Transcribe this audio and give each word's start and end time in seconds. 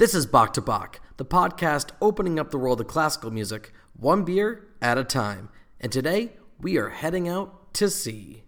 This 0.00 0.14
is 0.14 0.24
Bach 0.24 0.54
to 0.54 0.62
Bach, 0.62 0.98
the 1.18 1.26
podcast 1.26 1.90
opening 2.00 2.38
up 2.38 2.50
the 2.50 2.56
world 2.56 2.80
of 2.80 2.86
classical 2.86 3.30
music, 3.30 3.70
one 3.92 4.24
beer 4.24 4.66
at 4.80 4.96
a 4.96 5.04
time. 5.04 5.50
And 5.78 5.92
today, 5.92 6.38
we 6.58 6.78
are 6.78 6.88
heading 6.88 7.28
out 7.28 7.74
to 7.74 7.90
sea. 7.90 8.44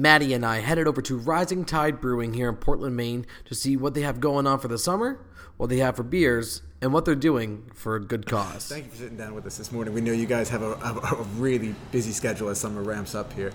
Maddie 0.00 0.34
and 0.34 0.44
I 0.44 0.60
headed 0.60 0.86
over 0.86 1.02
to 1.02 1.16
Rising 1.16 1.64
Tide 1.64 2.00
Brewing 2.00 2.34
here 2.34 2.48
in 2.48 2.56
Portland, 2.56 2.96
Maine 2.96 3.26
to 3.44 3.54
see 3.54 3.76
what 3.76 3.94
they 3.94 4.02
have 4.02 4.20
going 4.20 4.46
on 4.46 4.58
for 4.58 4.68
the 4.68 4.78
summer, 4.78 5.20
what 5.56 5.68
they 5.68 5.78
have 5.78 5.96
for 5.96 6.02
beers, 6.02 6.62
and 6.80 6.92
what 6.92 7.04
they're 7.04 7.14
doing 7.14 7.70
for 7.74 7.96
a 7.96 8.00
good 8.00 8.26
cause. 8.26 8.66
Thank 8.68 8.86
you 8.86 8.90
for 8.90 8.96
sitting 8.96 9.16
down 9.16 9.34
with 9.34 9.46
us 9.46 9.58
this 9.58 9.70
morning. 9.70 9.92
We 9.92 10.00
know 10.00 10.12
you 10.12 10.26
guys 10.26 10.48
have 10.48 10.62
a, 10.62 10.76
have 10.78 11.12
a 11.12 11.22
really 11.36 11.74
busy 11.92 12.12
schedule 12.12 12.48
as 12.48 12.58
summer 12.58 12.82
ramps 12.82 13.14
up 13.14 13.32
here. 13.34 13.52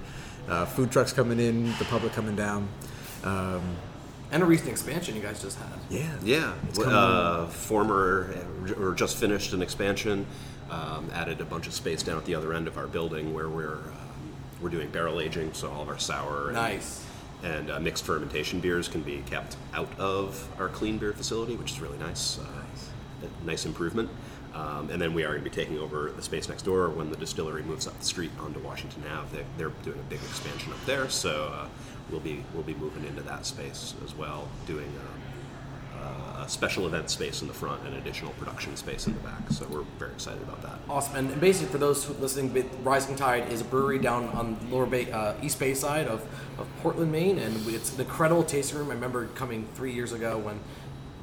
Uh, 0.47 0.65
food 0.65 0.91
trucks 0.91 1.11
coming 1.11 1.39
in, 1.39 1.65
the 1.79 1.85
public 1.85 2.13
coming 2.13 2.35
down. 2.35 2.67
Um, 3.23 3.61
and 4.31 4.43
a 4.43 4.45
recent 4.45 4.69
expansion 4.69 5.15
you 5.15 5.21
guys 5.21 5.41
just 5.41 5.57
had. 5.57 5.67
Yeah. 5.89 6.15
Yeah. 6.23 6.53
Uh, 6.83 7.47
former, 7.47 8.35
or 8.77 8.93
just 8.93 9.17
finished 9.17 9.53
an 9.53 9.61
expansion, 9.61 10.25
um, 10.69 11.09
added 11.13 11.41
a 11.41 11.45
bunch 11.45 11.67
of 11.67 11.73
space 11.73 12.03
down 12.03 12.17
at 12.17 12.25
the 12.25 12.35
other 12.35 12.53
end 12.53 12.67
of 12.67 12.77
our 12.77 12.87
building 12.87 13.33
where 13.33 13.49
we're 13.49 13.79
we're 14.65 14.71
doing 14.71 14.89
barrel 14.89 15.21
aging, 15.21 15.53
so 15.53 15.69
all 15.69 15.83
of 15.83 15.89
our 15.89 15.99
sour 15.99 16.45
and, 16.45 16.55
nice. 16.55 17.05
and 17.43 17.69
uh, 17.69 17.79
mixed 17.79 18.03
fermentation 18.03 18.59
beers 18.59 18.87
can 18.87 19.03
be 19.03 19.21
kept 19.27 19.57
out 19.75 19.87
of 19.99 20.49
our 20.59 20.69
clean 20.69 20.97
beer 20.97 21.13
facility, 21.13 21.55
which 21.55 21.73
is 21.73 21.79
really 21.79 21.99
nice. 21.99 22.39
Uh, 22.39 22.41
nice. 22.41 22.89
A 23.21 23.45
nice 23.45 23.65
improvement. 23.67 24.09
Um, 24.55 24.89
and 24.89 24.99
then 24.99 25.13
we 25.13 25.23
are 25.23 25.33
going 25.33 25.43
to 25.43 25.49
be 25.49 25.55
taking 25.55 25.77
over 25.77 26.09
the 26.09 26.21
space 26.23 26.49
next 26.49 26.63
door 26.63 26.89
when 26.89 27.11
the 27.11 27.15
distillery 27.15 27.61
moves 27.61 27.85
up 27.85 27.99
the 27.99 28.05
street 28.05 28.31
onto 28.39 28.59
Washington 28.59 29.03
Ave. 29.11 29.45
They, 29.57 29.63
are 29.63 29.69
doing 29.83 29.99
a 29.99 30.09
big 30.09 30.19
expansion 30.23 30.73
up 30.73 30.83
there, 30.87 31.09
so 31.09 31.53
uh, 31.53 31.67
we'll 32.09 32.21
be 32.21 32.43
we'll 32.55 32.63
be 32.63 32.73
moving 32.73 33.05
into 33.05 33.21
that 33.21 33.45
space 33.45 33.93
as 34.03 34.15
well, 34.15 34.47
doing 34.65 34.87
um, 34.87 35.21
a 36.45 36.49
special 36.49 36.85
event 36.85 37.09
space 37.09 37.41
in 37.41 37.47
the 37.47 37.53
front 37.53 37.81
and 37.85 37.95
additional 37.95 38.31
production 38.33 38.75
space 38.75 39.07
in 39.07 39.13
the 39.13 39.19
back. 39.19 39.49
So 39.49 39.65
we're 39.67 39.83
very 39.97 40.11
excited 40.11 40.41
about 40.43 40.61
that. 40.61 40.79
Awesome. 40.89 41.15
And 41.15 41.41
basically, 41.41 41.71
for 41.71 41.77
those 41.77 42.07
listening, 42.19 42.69
Rising 42.83 43.15
Tide 43.15 43.51
is 43.51 43.61
a 43.61 43.63
brewery 43.63 43.99
down 43.99 44.29
on 44.29 44.57
Lower 44.69 44.85
Bay, 44.85 45.11
uh, 45.11 45.33
East 45.41 45.59
Bay 45.59 45.73
side 45.73 46.07
of, 46.07 46.21
of 46.59 46.67
Portland, 46.81 47.11
Maine, 47.11 47.39
and 47.39 47.67
it's 47.67 47.93
an 47.95 48.01
incredible 48.01 48.43
tasting 48.43 48.77
room. 48.77 48.91
I 48.91 48.93
remember 48.93 49.27
coming 49.27 49.67
three 49.75 49.93
years 49.93 50.13
ago 50.13 50.37
when 50.37 50.59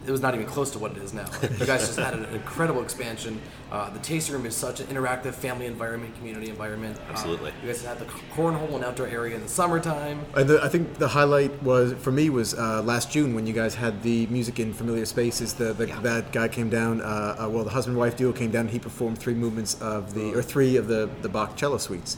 it 0.07 0.11
was 0.11 0.21
not 0.21 0.35
even 0.35 0.47
close 0.47 0.71
to 0.73 0.79
what 0.79 0.93
it 0.93 0.99
is 0.99 1.13
now. 1.13 1.27
you 1.43 1.67
guys 1.67 1.87
just 1.87 1.99
had 1.99 2.15
an 2.15 2.25
incredible 2.27 2.83
expansion. 2.83 3.41
Uh, 3.71 3.91
the 3.91 3.99
tasting 4.01 4.35
room 4.35 4.47
is 4.47 4.55
such 4.55 4.81
an 4.81 4.87
interactive 4.89 5.35
family 5.35 5.67
environment, 5.67 6.15
community 6.17 6.51
environment. 6.51 6.97
Uh, 6.99 7.13
Absolutely. 7.13 7.51
Uh, 7.51 7.55
you 7.63 7.69
guys 7.69 7.85
had 7.85 7.99
the 7.99 8.05
cornhole 8.35 8.75
and 8.75 8.85
outdoor 8.85 9.07
area 9.07 9.35
in 9.35 9.43
the 9.43 9.49
summertime. 9.49 10.25
And 10.35 10.49
the, 10.49 10.63
I 10.63 10.69
think 10.69 10.95
the 10.95 11.09
highlight 11.09 11.63
was 11.63 11.95
for 11.95 12.13
me 12.13 12.31
was 12.31 12.55
uh, 12.55 12.83
last 12.83 13.11
June 13.11 13.35
when 13.35 13.47
you 13.47 13.53
guys 13.53 13.75
had 13.75 14.03
the 14.03 14.27
music 14.27 14.61
in 14.61 14.73
familiar 14.73 15.07
spaces. 15.07 15.55
The, 15.55 15.73
the 15.73 15.89
yeah. 15.89 16.01
that 16.01 16.33
guy 16.33 16.49
came 16.49 16.69
down. 16.69 17.01
Uh, 17.01 17.37
uh, 17.39 17.49
well, 17.49 17.65
the 17.65 17.71
husband 17.71 17.97
wife 17.97 18.17
duo 18.17 18.33
came 18.33 18.51
down. 18.51 18.69
He 18.69 18.79
performed 18.79 19.19
three 19.19 19.35
movements 19.35 19.81
of 19.81 20.15
the 20.15 20.35
or 20.35 20.43
three 20.43 20.77
of 20.77 20.89
the 20.89 21.09
the 21.23 21.29
Bach 21.29 21.57
cello 21.57 21.79
suites 21.79 22.17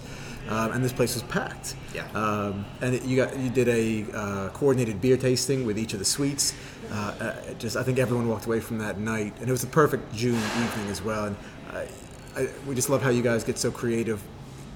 um, 0.49 0.73
and 0.73 0.85
this 0.85 0.93
place 0.93 1.15
was 1.15 1.23
packed. 1.25 1.75
Yeah. 1.95 2.07
Um, 2.15 2.65
and 2.81 3.03
you 3.05 3.17
got 3.17 3.37
you 3.39 3.51
did 3.51 3.69
a 3.69 4.05
uh, 4.13 4.49
coordinated 4.51 5.01
beer 5.01 5.17
tasting 5.17 5.65
with 5.65 5.79
each 5.79 5.93
of 5.93 5.99
the 5.99 6.05
suites. 6.05 6.55
Uh, 6.95 6.97
uh, 7.21 7.55
just 7.59 7.77
I 7.77 7.83
think 7.83 7.99
everyone 7.99 8.29
walked 8.29 8.47
away 8.47 8.61
from 8.61 8.79
that 8.79 8.99
night, 8.99 9.35
and 9.41 9.49
it 9.49 9.51
was 9.51 9.63
the 9.63 9.67
perfect 9.67 10.15
June 10.15 10.37
evening 10.37 10.89
as 10.89 11.03
well. 11.03 11.25
And 11.25 11.37
I, 11.73 11.89
I, 12.37 12.49
we 12.69 12.77
just 12.77 12.89
love 12.89 13.03
how 13.03 13.11
you 13.11 13.23
guys 13.23 13.43
get 13.43 13.59
so 13.59 13.73
creative, 13.73 14.23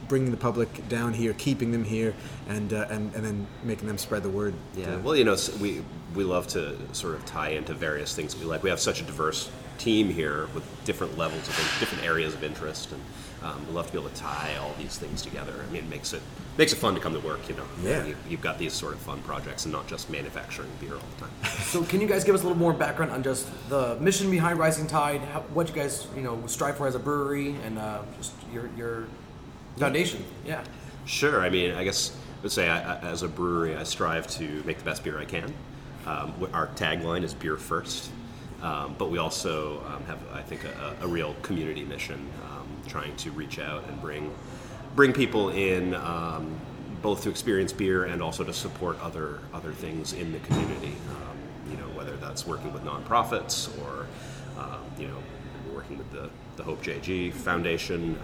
bringing 0.08 0.32
the 0.32 0.36
public 0.36 0.88
down 0.88 1.14
here, 1.14 1.32
keeping 1.34 1.70
them 1.70 1.84
here, 1.84 2.14
and 2.48 2.72
uh, 2.72 2.86
and 2.90 3.14
and 3.14 3.24
then 3.24 3.46
making 3.62 3.86
them 3.86 3.98
spread 3.98 4.24
the 4.24 4.30
word. 4.30 4.54
Yeah. 4.74 4.96
Well, 4.96 5.14
you 5.14 5.22
know, 5.22 5.36
we 5.60 5.84
we 6.16 6.24
love 6.24 6.48
to 6.48 6.76
sort 6.92 7.14
of 7.14 7.24
tie 7.24 7.50
into 7.50 7.72
various 7.72 8.16
things 8.16 8.36
we 8.36 8.46
like. 8.46 8.64
We 8.64 8.70
have 8.70 8.80
such 8.80 9.00
a 9.00 9.04
diverse 9.04 9.48
team 9.78 10.08
here 10.08 10.48
with 10.54 10.64
different 10.84 11.16
levels 11.16 11.46
of 11.46 11.54
different 11.78 12.04
areas 12.04 12.34
of 12.34 12.42
interest, 12.42 12.90
and 12.90 13.00
um, 13.42 13.66
we 13.66 13.72
love 13.72 13.86
to 13.86 13.92
be 13.92 13.98
able 13.98 14.10
to 14.10 14.16
tie 14.16 14.56
all 14.60 14.74
these 14.78 14.98
things 14.98 15.22
together. 15.22 15.52
I 15.66 15.72
mean, 15.72 15.84
it 15.84 15.90
makes 15.90 16.12
it 16.12 16.22
makes 16.56 16.72
it 16.72 16.76
fun 16.76 16.94
to 16.94 17.00
come 17.00 17.12
to 17.12 17.20
work. 17.20 17.48
You 17.48 17.56
know, 17.56 17.64
yeah. 17.82 18.04
You, 18.04 18.16
have 18.30 18.40
got 18.40 18.58
these 18.58 18.72
sort 18.72 18.94
of 18.94 19.00
fun 19.00 19.20
projects 19.22 19.64
and 19.64 19.72
not 19.72 19.86
just 19.86 20.10
manufacturing 20.10 20.70
beer 20.80 20.94
all 20.94 21.00
the 21.16 21.26
time. 21.26 21.30
so, 21.62 21.82
can 21.84 22.00
you 22.00 22.06
guys 22.06 22.24
give 22.24 22.34
us 22.34 22.40
a 22.40 22.44
little 22.44 22.58
more 22.58 22.72
background 22.72 23.12
on 23.12 23.22
just 23.22 23.46
the 23.68 23.96
mission 24.00 24.30
behind 24.30 24.58
Rising 24.58 24.86
Tide? 24.86 25.20
How, 25.20 25.40
what 25.40 25.68
you 25.68 25.74
guys 25.74 26.06
you 26.16 26.22
know 26.22 26.40
strive 26.46 26.76
for 26.76 26.86
as 26.86 26.94
a 26.94 26.98
brewery, 27.00 27.54
and 27.64 27.78
uh, 27.78 28.02
just 28.16 28.32
your 28.52 28.70
your 28.76 29.06
foundation? 29.76 30.24
Yeah. 30.44 30.64
Sure. 31.04 31.40
I 31.40 31.48
mean, 31.48 31.74
I 31.74 31.84
guess 31.84 32.14
I 32.38 32.42
would 32.42 32.52
say 32.52 32.68
I, 32.68 32.94
I, 32.94 32.98
as 33.00 33.22
a 33.22 33.28
brewery, 33.28 33.76
I 33.76 33.84
strive 33.84 34.26
to 34.38 34.62
make 34.64 34.78
the 34.78 34.84
best 34.84 35.04
beer 35.04 35.18
I 35.18 35.24
can. 35.24 35.54
Um, 36.06 36.32
our 36.52 36.68
tagline 36.68 37.22
is 37.22 37.34
beer 37.34 37.56
first. 37.56 38.10
Um, 38.62 38.96
but 38.98 39.10
we 39.10 39.18
also 39.18 39.80
um, 39.86 40.02
have, 40.04 40.18
I 40.32 40.42
think, 40.42 40.64
a, 40.64 40.96
a 41.02 41.06
real 41.06 41.34
community 41.42 41.84
mission, 41.84 42.28
um, 42.44 42.57
trying 42.88 43.14
to 43.16 43.30
reach 43.30 43.58
out 43.58 43.86
and 43.88 44.00
bring 44.00 44.34
bring 44.94 45.12
people 45.12 45.50
in, 45.50 45.94
um, 45.94 46.58
both 47.02 47.22
to 47.22 47.30
experience 47.30 47.72
beer 47.72 48.04
and 48.04 48.22
also 48.22 48.42
to 48.42 48.52
support 48.52 48.98
other 49.00 49.40
other 49.52 49.72
things 49.72 50.12
in 50.12 50.32
the 50.32 50.38
community. 50.40 50.94
Um, 51.10 51.70
you 51.70 51.76
know, 51.76 51.88
whether 51.96 52.16
that's 52.16 52.46
working 52.46 52.72
with 52.72 52.82
nonprofits 52.84 53.68
or 53.82 54.06
um, 54.58 54.80
you 54.98 55.06
know, 55.06 55.18
working 55.72 55.98
with 55.98 56.10
the 56.10 56.30
the 56.56 56.62
Hope 56.62 56.82
JG 56.82 57.32
Foundation. 57.32 58.18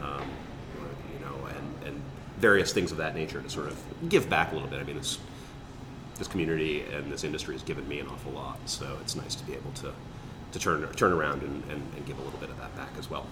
you 1.12 1.24
know, 1.24 1.46
and 1.46 1.88
and 1.88 2.02
various 2.38 2.72
things 2.72 2.90
of 2.90 2.98
that 2.98 3.14
nature 3.14 3.40
to 3.40 3.48
sort 3.48 3.68
of 3.68 3.80
give 4.08 4.28
back 4.28 4.50
a 4.50 4.54
little 4.54 4.68
bit. 4.68 4.80
I 4.80 4.84
mean, 4.84 4.96
it's 4.96 5.18
this 6.18 6.28
community 6.28 6.84
and 6.92 7.10
this 7.10 7.24
industry 7.24 7.54
has 7.54 7.62
given 7.62 7.86
me 7.88 8.00
an 8.00 8.08
awful 8.08 8.32
lot, 8.32 8.58
so 8.66 8.98
it's 9.00 9.16
nice 9.16 9.34
to 9.36 9.44
be 9.44 9.54
able 9.54 9.72
to 9.72 9.92
to 10.52 10.58
turn 10.58 10.86
turn 10.94 11.12
around 11.12 11.42
and, 11.42 11.62
and, 11.70 11.82
and, 11.96 12.06
give 12.06 12.16
a 12.18 12.22
little 12.22 12.38
bit 12.38 12.48
of 12.48 12.56
that 12.58 12.74
back 12.76 12.90
as 12.98 13.10
well. 13.10 13.26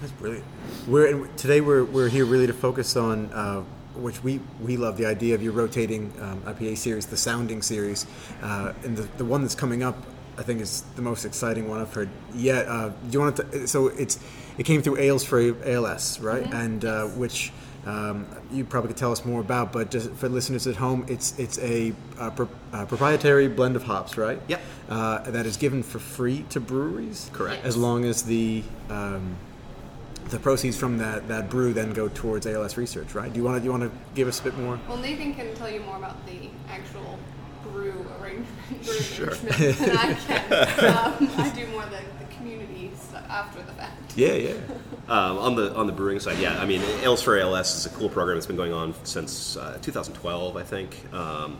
That's 0.00 0.12
brilliant. 0.12 0.44
We're 0.88 1.26
today 1.36 1.60
we're, 1.60 1.84
we're 1.84 2.08
here 2.08 2.24
really 2.24 2.46
to 2.46 2.54
focus 2.54 2.96
on 2.96 3.26
uh, 3.32 3.62
which 3.96 4.22
we, 4.22 4.40
we 4.62 4.78
love 4.78 4.96
the 4.96 5.04
idea 5.04 5.34
of 5.34 5.42
your 5.42 5.52
rotating 5.52 6.12
um, 6.20 6.40
IPA 6.42 6.78
series, 6.78 7.06
the 7.06 7.18
Sounding 7.18 7.60
series, 7.60 8.06
uh, 8.42 8.72
and 8.82 8.96
the, 8.96 9.02
the 9.18 9.24
one 9.24 9.42
that's 9.42 9.54
coming 9.54 9.82
up. 9.82 9.96
I 10.38 10.42
think 10.42 10.62
is 10.62 10.82
the 10.96 11.02
most 11.02 11.26
exciting 11.26 11.68
one 11.68 11.80
I've 11.80 11.92
heard 11.92 12.08
yet. 12.34 12.66
Uh, 12.66 12.88
do 12.88 12.94
you 13.10 13.20
want 13.20 13.36
to? 13.36 13.68
So 13.68 13.88
it's 13.88 14.18
it 14.56 14.64
came 14.64 14.80
through 14.80 14.96
Ales 14.96 15.22
for 15.22 15.38
ALS, 15.66 16.18
right? 16.20 16.44
Mm-hmm. 16.44 16.54
And 16.54 16.84
uh, 16.86 17.06
which 17.08 17.52
um, 17.84 18.26
you 18.50 18.64
probably 18.64 18.88
could 18.88 18.96
tell 18.96 19.12
us 19.12 19.26
more 19.26 19.40
about, 19.42 19.70
but 19.70 19.90
just 19.90 20.10
for 20.12 20.30
listeners 20.30 20.66
at 20.66 20.76
home, 20.76 21.04
it's 21.08 21.38
it's 21.38 21.58
a, 21.58 21.92
a, 22.18 22.30
pro, 22.30 22.48
a 22.72 22.86
proprietary 22.86 23.48
blend 23.48 23.76
of 23.76 23.82
hops, 23.82 24.16
right? 24.16 24.40
Yep. 24.48 24.60
Uh, 24.88 25.30
that 25.30 25.44
is 25.44 25.58
given 25.58 25.82
for 25.82 25.98
free 25.98 26.46
to 26.50 26.58
breweries. 26.58 27.28
Correct. 27.34 27.62
As 27.62 27.76
long 27.76 28.06
as 28.06 28.22
the 28.22 28.62
um, 28.88 29.36
the 30.28 30.38
proceeds 30.38 30.76
from 30.76 30.98
that, 30.98 31.28
that 31.28 31.50
brew 31.50 31.72
then 31.72 31.92
go 31.92 32.08
towards 32.08 32.46
ALS 32.46 32.76
research, 32.76 33.14
right? 33.14 33.32
Do 33.32 33.38
you 33.38 33.44
want 33.44 33.58
to 33.58 33.64
you 33.64 33.70
want 33.70 33.82
to 33.82 33.90
give 34.14 34.28
us 34.28 34.40
a 34.40 34.44
bit 34.44 34.56
more? 34.58 34.78
Well, 34.88 34.98
Nathan 34.98 35.34
can 35.34 35.54
tell 35.54 35.70
you 35.70 35.80
more 35.80 35.96
about 35.96 36.24
the 36.26 36.50
actual 36.68 37.18
brew 37.62 38.06
arrangement, 38.20 38.84
brew 38.84 38.94
sure. 38.94 39.28
arrangement 39.28 39.78
than 39.78 39.96
I 39.96 40.14
can. 40.26 40.52
Um, 40.94 41.30
I 41.36 41.52
do 41.54 41.66
more 41.68 41.84
the, 41.86 42.00
the 42.18 42.34
community 42.34 42.90
stuff 42.94 43.24
after 43.28 43.62
the 43.62 43.72
fact. 43.72 44.16
Yeah, 44.16 44.34
yeah. 44.34 44.52
Um, 45.08 45.38
on 45.38 45.56
the 45.56 45.74
on 45.74 45.86
the 45.86 45.92
brewing 45.92 46.20
side, 46.20 46.38
yeah, 46.38 46.60
I 46.60 46.66
mean, 46.66 46.82
Ales 47.02 47.22
for 47.22 47.38
ALS 47.38 47.74
is 47.74 47.86
a 47.86 47.90
cool 47.90 48.08
program. 48.08 48.36
that's 48.36 48.46
been 48.46 48.56
going 48.56 48.72
on 48.72 48.94
since 49.04 49.56
uh, 49.56 49.78
2012, 49.82 50.56
I 50.56 50.62
think. 50.62 51.12
Um, 51.12 51.58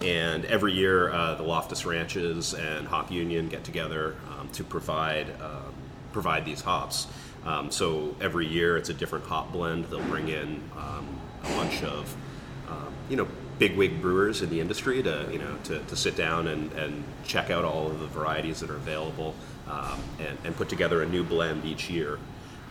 and 0.00 0.44
every 0.44 0.74
year, 0.74 1.12
uh, 1.12 1.34
the 1.34 1.42
Loftus 1.42 1.84
Ranches 1.84 2.54
and 2.54 2.86
Hop 2.86 3.10
Union 3.10 3.48
get 3.48 3.64
together 3.64 4.14
um, 4.38 4.48
to 4.50 4.62
provide 4.62 5.28
um, 5.40 5.74
provide 6.12 6.44
these 6.44 6.60
hops. 6.60 7.06
Um, 7.44 7.70
so 7.70 8.14
every 8.20 8.46
year, 8.46 8.76
it's 8.76 8.88
a 8.88 8.94
different 8.94 9.26
hop 9.26 9.52
blend. 9.52 9.86
They'll 9.86 10.02
bring 10.02 10.28
in 10.28 10.62
um, 10.76 11.20
a 11.44 11.48
bunch 11.48 11.82
of 11.82 12.16
you 13.08 13.16
know 13.16 13.26
bigwig 13.58 14.00
brewers 14.00 14.42
in 14.42 14.50
the 14.50 14.60
industry 14.60 15.02
to 15.02 15.28
you 15.32 15.38
know 15.38 15.56
to, 15.64 15.78
to 15.80 15.96
sit 15.96 16.16
down 16.16 16.46
and, 16.46 16.72
and 16.72 17.04
check 17.24 17.50
out 17.50 17.64
all 17.64 17.88
of 17.88 18.00
the 18.00 18.06
varieties 18.06 18.60
that 18.60 18.70
are 18.70 18.76
available 18.76 19.34
um, 19.68 20.00
and, 20.20 20.38
and 20.44 20.56
put 20.56 20.68
together 20.68 21.02
a 21.02 21.06
new 21.06 21.24
blend 21.24 21.64
each 21.64 21.90
year. 21.90 22.18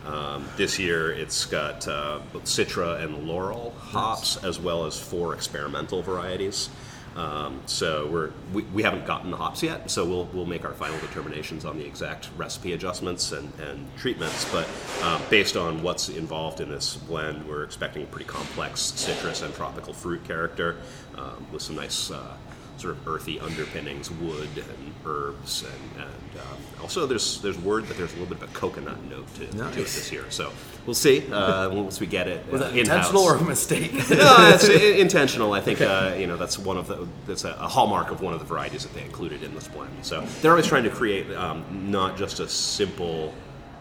Um, 0.06 0.48
this 0.56 0.78
year, 0.78 1.10
it's 1.10 1.44
got 1.44 1.86
uh, 1.86 2.20
Citra 2.44 3.02
and 3.02 3.28
Loral 3.28 3.74
hops, 3.76 4.42
as 4.42 4.58
well 4.58 4.86
as 4.86 4.98
four 4.98 5.34
experimental 5.34 6.02
varieties. 6.02 6.70
Um, 7.18 7.60
so 7.66 8.06
we're 8.06 8.30
we, 8.52 8.62
we 8.62 8.82
haven't 8.84 9.04
gotten 9.04 9.32
the 9.32 9.36
hops 9.36 9.60
yet, 9.60 9.90
so 9.90 10.04
we'll 10.04 10.26
we'll 10.26 10.46
make 10.46 10.64
our 10.64 10.72
final 10.72 10.96
determinations 11.00 11.64
on 11.64 11.76
the 11.76 11.84
exact 11.84 12.30
recipe 12.36 12.74
adjustments 12.74 13.32
and, 13.32 13.52
and 13.58 13.88
treatments. 13.96 14.50
But 14.52 14.68
um, 15.02 15.20
based 15.28 15.56
on 15.56 15.82
what's 15.82 16.08
involved 16.08 16.60
in 16.60 16.70
this 16.70 16.94
blend, 16.94 17.46
we're 17.48 17.64
expecting 17.64 18.04
a 18.04 18.06
pretty 18.06 18.26
complex 18.26 18.80
citrus 18.80 19.42
and 19.42 19.52
tropical 19.52 19.92
fruit 19.92 20.24
character 20.24 20.76
um, 21.16 21.44
with 21.52 21.62
some 21.62 21.74
nice. 21.74 22.12
Uh, 22.12 22.36
sort 22.78 22.94
of 22.94 23.08
earthy 23.08 23.40
underpinnings, 23.40 24.10
wood 24.10 24.48
and 24.56 24.94
herbs, 25.04 25.64
and, 25.64 26.02
and 26.02 26.40
um, 26.40 26.58
also 26.80 27.06
there's 27.06 27.40
there's 27.42 27.58
word 27.58 27.86
that 27.86 27.96
there's 27.96 28.12
a 28.12 28.16
little 28.18 28.34
bit 28.34 28.42
of 28.42 28.50
a 28.50 28.54
coconut 28.54 29.02
note 29.04 29.32
to, 29.34 29.46
to 29.46 29.66
it 29.66 29.74
this 29.74 30.12
year. 30.12 30.24
So 30.30 30.52
we'll 30.86 30.94
see 30.94 31.30
uh, 31.32 31.70
once 31.70 32.00
we 32.00 32.06
get 32.06 32.28
it. 32.28 32.50
Was 32.50 32.62
uh, 32.62 32.70
that 32.70 32.78
intentional 32.78 33.22
or 33.22 33.36
a 33.36 33.42
mistake? 33.42 33.92
no, 34.10 34.36
it's 34.54 34.68
intentional. 34.68 35.52
I 35.52 35.60
think 35.60 35.80
uh, 35.80 36.14
you 36.18 36.26
know 36.26 36.36
that's 36.36 36.58
one 36.58 36.76
of 36.76 36.86
the 36.86 37.06
that's 37.26 37.44
a, 37.44 37.52
a 37.52 37.68
hallmark 37.68 38.10
of 38.10 38.20
one 38.20 38.32
of 38.32 38.40
the 38.40 38.46
varieties 38.46 38.84
that 38.84 38.94
they 38.94 39.02
included 39.02 39.42
in 39.42 39.54
this 39.54 39.68
blend. 39.68 39.90
So 40.02 40.24
they're 40.40 40.52
always 40.52 40.66
trying 40.66 40.84
to 40.84 40.90
create 40.90 41.30
um, 41.34 41.64
not 41.90 42.16
just 42.16 42.40
a 42.40 42.48
simple, 42.48 43.34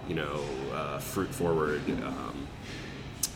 you 0.08 0.16
know, 0.16 0.42
uh, 0.74 0.98
fruit 1.00 1.30
forward 1.30 1.82
um, 1.90 2.48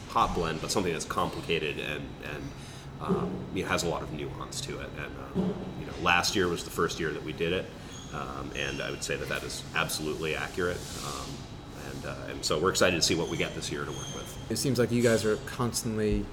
hop 0.09 0.35
blend, 0.35 0.59
but 0.61 0.71
something 0.71 0.91
that's 0.91 1.05
complicated 1.05 1.79
and 1.79 2.01
and 2.33 2.43
um, 3.01 3.31
you 3.53 3.63
know, 3.63 3.69
has 3.69 3.83
a 3.83 3.89
lot 3.89 4.01
of 4.01 4.12
nuance 4.13 4.62
to 4.62 4.80
it. 4.80 4.89
And 4.98 5.44
um, 5.44 5.53
you 5.80 5.86
know, 5.86 5.94
last 6.01 6.36
year 6.36 6.48
was 6.48 6.63
the 6.63 6.69
first 6.69 7.00
year 7.00 7.12
that 7.12 7.24
we 7.24 7.33
did 7.33 7.53
it, 7.53 7.65
um, 8.13 8.51
and 8.56 8.81
I 8.81 8.92
would 8.92 9.03
say 9.03 9.15
that 9.15 9.30
that 9.30 9.44
is 9.44 9.63
absolutely 9.75 10.36
accurate. 10.36 10.80
Um, 11.06 11.30
and, 11.92 12.06
uh, 12.06 12.15
and 12.30 12.45
so 12.45 12.59
we're 12.59 12.69
excited 12.69 12.95
to 12.95 13.01
see 13.01 13.15
what 13.15 13.30
we 13.30 13.38
get 13.38 13.56
this 13.56 13.71
year 13.71 13.83
to 13.83 13.92
work 13.92 14.15
with. 14.15 14.38
It 14.50 14.57
seems 14.57 14.80
like 14.80 14.92
you 14.92 15.01
guys 15.01 15.25
are 15.25 15.38
constantly 15.45 16.25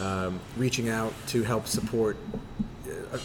um, 0.00 0.40
reaching 0.56 0.88
out 0.88 1.12
to 1.28 1.42
help 1.42 1.66
support 1.66 2.16
uh, 3.12 3.18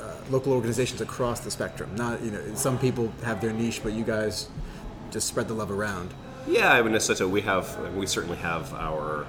uh, 0.00 0.14
local 0.30 0.52
organizations 0.52 1.00
across 1.00 1.40
the 1.40 1.50
spectrum. 1.50 1.94
Not 1.96 2.22
you 2.22 2.30
know, 2.30 2.54
some 2.54 2.78
people 2.78 3.12
have 3.24 3.40
their 3.40 3.52
niche, 3.52 3.80
but 3.82 3.92
you 3.92 4.04
guys 4.04 4.48
just 5.10 5.26
spread 5.26 5.48
the 5.48 5.54
love 5.54 5.70
around. 5.70 6.12
Yeah, 6.46 6.72
I 6.72 6.82
mean, 6.82 6.94
it's 6.94 7.04
such 7.04 7.20
a 7.20 7.28
we 7.28 7.40
have 7.42 7.94
we 7.94 8.06
certainly 8.06 8.36
have 8.38 8.72
our 8.74 9.26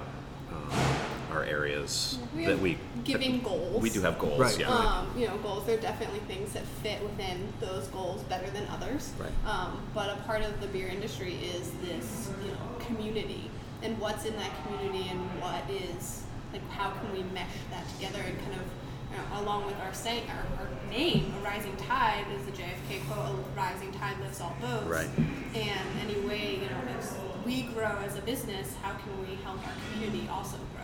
our 1.30 1.44
areas 1.44 2.18
We 2.34 2.44
that 2.44 2.50
have 2.52 2.60
we 2.60 2.78
giving 3.04 3.40
goals. 3.40 3.82
we 3.82 3.90
do 3.90 4.00
have 4.02 4.18
goals. 4.18 4.40
Right. 4.40 4.58
Yeah. 4.58 4.68
Um, 4.68 5.10
you 5.16 5.26
know, 5.26 5.36
goals. 5.38 5.66
There 5.66 5.76
are 5.76 5.80
definitely 5.80 6.20
things 6.20 6.52
that 6.52 6.64
fit 6.82 7.02
within 7.02 7.52
those 7.60 7.88
goals 7.88 8.22
better 8.24 8.48
than 8.50 8.66
others. 8.68 9.12
Right. 9.18 9.30
Um, 9.50 9.82
but 9.94 10.10
a 10.10 10.16
part 10.22 10.42
of 10.42 10.60
the 10.60 10.66
beer 10.68 10.88
industry 10.88 11.34
is 11.34 11.70
this, 11.82 12.30
you 12.44 12.50
know, 12.50 12.84
community 12.86 13.50
and 13.82 13.98
what's 13.98 14.24
in 14.24 14.34
that 14.36 14.50
community 14.64 15.08
and 15.08 15.20
what 15.40 15.62
is 15.70 16.22
like 16.52 16.68
how 16.70 16.90
can 16.90 17.12
we 17.12 17.22
mesh 17.34 17.46
that 17.70 17.86
together 17.94 18.20
and 18.26 18.36
kind 18.40 18.54
of 18.54 18.62
you 19.10 19.16
know, 19.16 19.40
along 19.40 19.64
with 19.66 19.78
our 19.80 19.94
saying 19.94 20.24
our, 20.28 20.64
our 20.64 20.68
name, 20.90 21.32
a 21.40 21.44
rising 21.44 21.74
tide 21.76 22.26
is 22.34 22.44
the 22.44 22.52
JFK 22.52 23.06
quote, 23.08 23.38
a 23.38 23.56
rising 23.56 23.90
tide 23.92 24.18
lifts 24.20 24.40
all 24.40 24.54
boats. 24.60 24.84
Right. 24.86 25.08
And 25.54 25.80
any 26.04 26.20
way, 26.26 26.56
you 26.56 26.68
know, 26.68 26.80
as 26.98 27.14
we 27.46 27.62
grow 27.74 27.96
as 28.04 28.16
a 28.18 28.20
business, 28.22 28.74
how 28.82 28.92
can 28.92 29.18
we 29.26 29.36
help 29.36 29.58
our 29.66 29.72
community 29.92 30.28
also 30.30 30.58
grow 30.74 30.77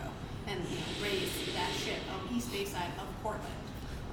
and 0.48 0.60
you 0.68 0.76
know, 0.76 0.92
raise 1.02 1.30
that 1.54 1.72
ship 1.72 2.00
of 2.14 2.36
East 2.36 2.52
Bay 2.52 2.64
side 2.64 2.92
of 2.98 3.06
Portland? 3.22 3.54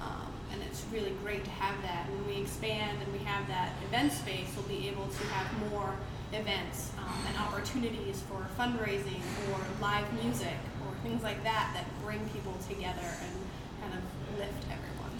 Um, 0.00 0.32
and 0.52 0.62
it's 0.62 0.84
really 0.92 1.12
great 1.22 1.44
to 1.44 1.50
have 1.50 1.80
that. 1.82 2.08
When 2.10 2.26
we 2.26 2.42
expand 2.42 2.98
and 3.02 3.12
we 3.12 3.20
have 3.24 3.46
that 3.48 3.72
event 3.84 4.12
space, 4.12 4.48
we'll 4.56 4.66
be 4.66 4.88
able 4.88 5.06
to 5.06 5.26
have 5.28 5.70
more 5.70 5.94
events 6.32 6.90
um, 6.98 7.14
and 7.28 7.36
opportunities 7.38 8.22
for 8.28 8.46
fundraising 8.58 9.20
or 9.50 9.60
live 9.80 10.10
music 10.22 10.56
or 10.86 10.94
things 11.02 11.22
like 11.22 11.42
that 11.44 11.70
that 11.74 11.84
bring 12.04 12.20
people 12.30 12.54
together 12.68 13.00
and 13.00 13.32
kind 13.80 13.94
of 13.94 14.38
lift 14.38 14.64
everyone. 14.64 15.10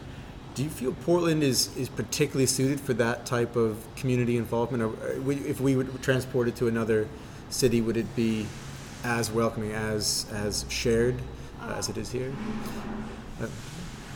Do 0.55 0.65
you 0.65 0.71
feel 0.71 0.93
Portland 1.05 1.43
is, 1.43 1.75
is 1.77 1.89
particularly 1.89 2.47
suited 2.47 2.81
for 2.81 2.95
that 2.95 3.25
type 3.25 3.57
of 3.57 3.83
community 3.97 4.37
involvement? 4.37 4.83
Or 4.83 4.89
uh, 4.89 5.31
if 5.31 5.61
we 5.61 5.77
would 5.77 6.03
transport 6.03 6.49
it 6.49 6.57
to 6.57 6.69
another 6.69 7.09
city, 7.51 7.81
would 7.81 7.97
it 7.97 8.15
be 8.17 8.47
as 9.05 9.31
welcoming, 9.31 9.73
as 9.73 10.27
as 10.33 10.65
shared 10.69 11.17
uh, 11.61 11.75
as 11.77 11.89
it 11.89 11.97
is 11.97 12.11
here? 12.11 12.33
Uh, 13.41 13.47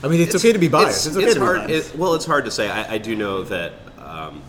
I 0.02 0.08
mean, 0.08 0.20
it's, 0.20 0.34
okay 0.34 0.52
to 0.52 0.58
be 0.58 0.68
biased. 0.68 1.06
It's, 1.06 1.16
okay 1.16 1.28
to 1.28 1.34
be 1.34 1.40
hard. 1.40 1.66
biased. 1.66 1.94
It, 1.94 1.98
well, 1.98 2.14
it's 2.14 2.26
hard 2.26 2.44
to 2.44 2.50
say. 2.50 2.68
I, 2.68 2.94
I 2.94 2.98
do 2.98 3.16
know 3.16 3.42
that 3.44 3.72
um, 3.98 4.42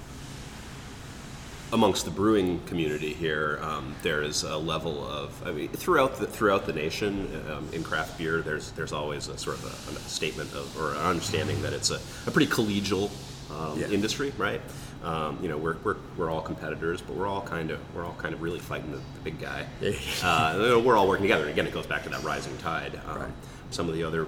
amongst 1.73 2.05
the 2.05 2.11
brewing 2.11 2.59
community 2.65 3.13
here, 3.13 3.59
um, 3.61 3.95
there 4.03 4.21
is 4.21 4.43
a 4.43 4.57
level 4.57 5.05
of. 5.07 5.45
I 5.47 5.51
mean, 5.51 5.69
throughout 5.69 6.17
the 6.17 6.27
throughout 6.27 6.65
the 6.65 6.73
nation 6.73 7.27
um, 7.49 7.69
in 7.73 7.83
craft 7.83 8.17
beer, 8.17 8.41
there's 8.41 8.71
there's 8.71 8.93
always 8.93 9.27
a 9.29 9.37
sort 9.37 9.57
of 9.57 9.65
a, 9.65 9.97
a 9.97 9.99
statement 10.01 10.53
of 10.53 10.77
or 10.79 10.91
an 10.91 11.01
understanding 11.01 11.61
that 11.61 11.73
it's 11.73 11.91
a, 11.91 11.99
a 12.27 12.31
pretty 12.31 12.51
collegial 12.51 13.09
um, 13.51 13.79
Yeah. 13.79 13.87
industry, 13.87 14.33
right? 14.37 14.61
Um, 15.03 15.37
you 15.41 15.47
know, 15.47 15.57
we're, 15.57 15.77
we're, 15.83 15.97
we're 16.17 16.29
all 16.31 16.41
competitors, 16.41 17.01
but 17.01 17.15
we're 17.15 17.27
all 17.27 17.41
kind 17.41 17.71
of 17.71 17.79
we're 17.95 18.05
all 18.05 18.15
kind 18.17 18.33
of 18.33 18.41
really 18.41 18.59
fighting 18.59 18.91
the, 18.91 18.97
the 18.97 19.19
big 19.23 19.39
guy. 19.39 19.65
uh, 20.23 20.81
we're 20.83 20.97
all 20.97 21.07
working 21.07 21.23
together. 21.23 21.43
And 21.43 21.51
again, 21.51 21.67
it 21.67 21.73
goes 21.73 21.85
back 21.85 22.03
to 22.03 22.09
that 22.09 22.23
rising 22.23 22.57
tide. 22.57 22.99
Um, 23.07 23.19
Right. 23.19 23.31
Some 23.69 23.89
of 23.89 23.95
the 23.95 24.03
other 24.03 24.27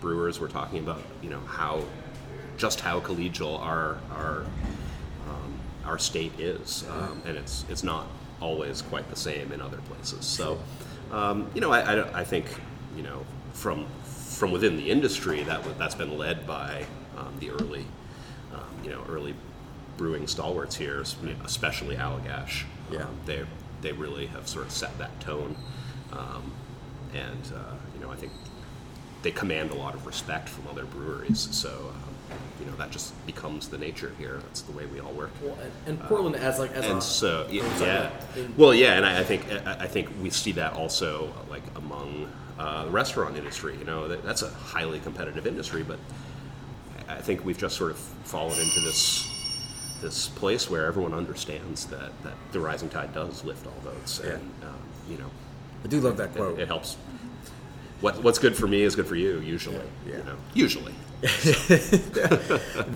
brewers 0.00 0.38
were 0.38 0.48
talking 0.48 0.78
about, 0.80 1.00
you 1.22 1.30
know, 1.30 1.40
how 1.40 1.82
just 2.56 2.80
how 2.80 3.00
collegial 3.00 3.60
our 3.60 3.98
our 4.10 4.44
um, 5.28 5.58
our 5.84 5.98
state 5.98 6.38
is, 6.38 6.84
um, 6.90 7.22
and 7.26 7.36
it's 7.36 7.64
it's 7.68 7.82
not 7.82 8.06
always 8.40 8.82
quite 8.82 9.08
the 9.08 9.16
same 9.16 9.52
in 9.52 9.60
other 9.60 9.78
places. 9.78 10.24
So, 10.24 10.58
um, 11.10 11.50
you 11.54 11.60
know, 11.60 11.72
I, 11.72 11.80
I, 11.80 12.20
I 12.20 12.24
think 12.24 12.46
you 12.96 13.02
know 13.02 13.24
from 13.52 13.86
from 14.04 14.52
within 14.52 14.76
the 14.76 14.90
industry 14.90 15.42
that 15.44 15.62
that's 15.78 15.94
been 15.94 16.16
led 16.18 16.46
by 16.46 16.84
um, 17.16 17.34
the 17.40 17.50
early 17.50 17.86
um, 18.52 18.84
you 18.84 18.90
know 18.90 19.02
early 19.08 19.34
brewing 19.96 20.26
stalwarts 20.26 20.76
here, 20.76 21.04
especially 21.44 21.96
Allagash. 21.96 22.64
Yeah. 22.90 23.02
Um, 23.02 23.18
they 23.24 23.44
they 23.82 23.92
really 23.92 24.26
have 24.26 24.48
sort 24.48 24.66
of 24.66 24.72
set 24.72 24.96
that 24.98 25.18
tone, 25.20 25.56
um, 26.12 26.52
and 27.14 27.52
uh, 27.54 27.74
you 27.94 28.00
know 28.00 28.10
I 28.10 28.16
think 28.16 28.32
they 29.22 29.30
command 29.30 29.70
a 29.70 29.74
lot 29.74 29.94
of 29.94 30.06
respect 30.06 30.48
from 30.48 30.66
other 30.68 30.84
breweries. 30.84 31.48
So 31.50 31.70
um, 31.70 32.38
you 32.60 32.66
know 32.66 32.76
that 32.76 32.90
just 32.90 33.14
becomes 33.26 33.68
the 33.68 33.78
nature 33.78 34.12
here. 34.18 34.38
That's 34.42 34.62
the 34.62 34.72
way 34.72 34.86
we 34.86 35.00
all 35.00 35.12
work. 35.12 35.30
Well, 35.42 35.56
and, 35.62 35.72
and 35.86 36.00
Portland 36.08 36.36
as 36.36 36.58
like 36.58 36.72
as 36.72 36.84
And 36.86 36.98
a, 36.98 37.02
so 37.02 37.46
yeah, 37.50 37.62
yeah. 37.80 38.10
well 38.56 38.74
yeah, 38.74 38.94
and 38.94 39.04
I, 39.04 39.20
I 39.20 39.24
think 39.24 39.50
I 39.50 39.76
I 39.80 39.86
think 39.86 40.10
we 40.22 40.30
see 40.30 40.52
that 40.52 40.74
also 40.74 41.32
like 41.50 41.62
among 41.74 42.30
uh, 42.58 42.84
the 42.84 42.90
restaurant 42.90 43.36
industry. 43.36 43.76
You 43.76 43.84
know 43.84 44.08
that, 44.08 44.22
that's 44.24 44.42
a 44.42 44.50
highly 44.50 45.00
competitive 45.00 45.46
industry, 45.46 45.82
but 45.82 45.98
I 47.08 47.20
think 47.20 47.44
we've 47.44 47.58
just 47.58 47.76
sort 47.76 47.90
of 47.90 47.98
fallen 47.98 48.58
into 48.58 48.80
this 48.80 49.28
this 50.00 50.28
place 50.28 50.68
where 50.70 50.86
everyone 50.86 51.12
understands 51.14 51.86
that, 51.86 52.10
that 52.22 52.34
the 52.52 52.60
rising 52.60 52.88
tide 52.88 53.12
does 53.14 53.44
lift 53.44 53.66
all 53.66 53.72
boats, 53.84 54.20
Yeah. 54.24 54.32
and 54.34 54.50
um, 54.62 54.76
you 55.10 55.18
know 55.18 55.30
I 55.84 55.88
do 55.88 56.00
love 56.00 56.16
that 56.18 56.34
quote. 56.34 56.58
it 56.58 56.68
helps. 56.68 56.96
What, 58.02 58.22
what's 58.22 58.38
good 58.38 58.54
for 58.54 58.66
me 58.66 58.82
is 58.82 58.94
good 58.94 59.06
for 59.06 59.16
you, 59.16 59.40
usually. 59.40 59.76
Yeah. 60.06 60.18
You 60.18 60.24
know, 60.24 60.36
usually. 60.52 60.92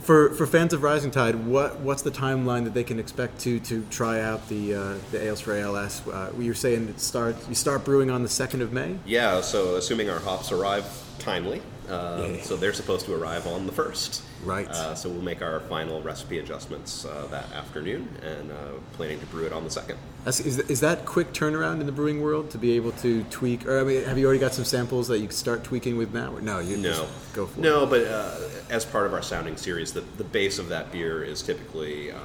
For 0.02 0.30
for 0.34 0.46
fans 0.46 0.72
of 0.74 0.82
Rising 0.82 1.10
Tide, 1.10 1.46
what 1.46 1.80
what's 1.80 2.02
the 2.02 2.10
timeline 2.10 2.64
that 2.64 2.74
they 2.74 2.84
can 2.84 2.98
expect 2.98 3.40
to 3.40 3.58
to 3.60 3.82
try 3.90 4.20
out 4.20 4.46
the 4.48 4.74
uh, 4.74 4.94
the 5.10 5.22
ales 5.22 5.40
for 5.40 5.54
ALS? 5.54 6.06
Uh, 6.06 6.30
you're 6.38 6.54
saying 6.54 6.88
it 6.88 7.00
start 7.00 7.36
you 7.48 7.54
start 7.54 7.84
brewing 7.84 8.10
on 8.10 8.22
the 8.22 8.28
second 8.28 8.60
of 8.62 8.72
May. 8.72 8.98
Yeah, 9.06 9.40
so 9.40 9.76
assuming 9.76 10.10
our 10.10 10.18
hops 10.20 10.52
arrive 10.52 10.84
timely, 11.18 11.62
um, 11.90 12.34
Yeah. 12.36 12.42
so 12.42 12.56
they're 12.56 12.72
supposed 12.72 13.06
to 13.06 13.14
arrive 13.14 13.46
on 13.46 13.66
the 13.66 13.72
first. 13.72 14.22
Right. 14.44 14.68
Uh, 14.68 14.94
so 14.94 15.08
we'll 15.08 15.22
make 15.22 15.42
our 15.42 15.60
final 15.60 16.00
recipe 16.02 16.38
adjustments 16.38 17.04
uh, 17.04 17.26
that 17.30 17.52
afternoon, 17.52 18.08
and 18.22 18.50
uh, 18.50 18.54
planning 18.92 19.20
to 19.20 19.26
brew 19.26 19.44
it 19.44 19.52
on 19.52 19.64
the 19.64 19.70
second. 19.70 19.98
Is, 20.26 20.58
is 20.58 20.80
that 20.80 21.04
quick 21.06 21.32
turnaround 21.32 21.80
in 21.80 21.86
the 21.86 21.92
brewing 21.92 22.20
world 22.22 22.50
to 22.50 22.58
be 22.58 22.72
able 22.76 22.92
to 22.92 23.24
tweak? 23.24 23.66
Or 23.66 23.80
I 23.80 23.84
mean, 23.84 24.04
have 24.04 24.18
you 24.18 24.24
already 24.26 24.40
got 24.40 24.52
some 24.54 24.64
samples 24.64 25.08
that 25.08 25.18
you 25.18 25.26
can 25.26 25.36
start 25.36 25.64
tweaking 25.64 25.96
with 25.96 26.12
now? 26.14 26.34
Or 26.34 26.40
no, 26.40 26.58
you 26.58 26.76
No, 26.76 26.90
just 26.90 27.32
go 27.34 27.46
for 27.46 27.58
it. 27.58 27.62
no, 27.62 27.86
but 27.86 28.04
uh, 28.06 28.34
as 28.70 28.84
part 28.84 29.06
of 29.06 29.14
our 29.14 29.22
sounding 29.22 29.56
series, 29.56 29.92
the, 29.92 30.02
the 30.16 30.24
base 30.24 30.58
of 30.58 30.68
that 30.68 30.92
beer 30.92 31.22
is 31.24 31.42
typically 31.42 32.12
um, 32.12 32.20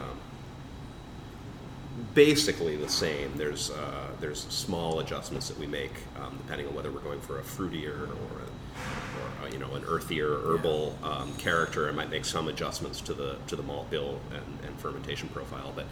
basically 2.13 2.75
the 2.75 2.89
same. 2.89 3.31
There's 3.35 3.71
uh, 3.71 4.09
there's 4.19 4.41
small 4.49 4.99
adjustments 4.99 5.47
that 5.49 5.57
we 5.57 5.67
make 5.67 5.93
um, 6.21 6.37
depending 6.37 6.67
on 6.67 6.75
whether 6.75 6.91
we're 6.91 6.99
going 6.99 7.21
for 7.21 7.39
a 7.39 7.43
fruitier 7.43 8.01
or, 8.01 8.13
a, 8.13 9.43
or 9.43 9.47
a, 9.47 9.51
you 9.51 9.59
know 9.59 9.73
an 9.75 9.83
earthier 9.85 10.41
herbal 10.45 10.97
um, 11.03 11.33
character. 11.35 11.87
I 11.87 11.91
might 11.91 12.09
make 12.09 12.25
some 12.25 12.47
adjustments 12.47 13.01
to 13.01 13.13
the 13.13 13.37
to 13.47 13.55
the 13.55 13.63
malt 13.63 13.89
bill 13.89 14.19
and, 14.33 14.67
and 14.67 14.79
fermentation 14.79 15.29
profile, 15.29 15.71
but 15.75 15.85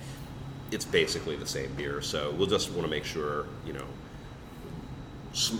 it's 0.72 0.86
basically 0.86 1.36
the 1.36 1.48
same 1.48 1.74
beer. 1.75 2.01
So 2.01 2.31
we'll 2.31 2.48
just 2.48 2.72
want 2.72 2.83
to 2.83 2.89
make 2.89 3.05
sure 3.05 3.45
you 3.65 3.74
know 3.74 3.86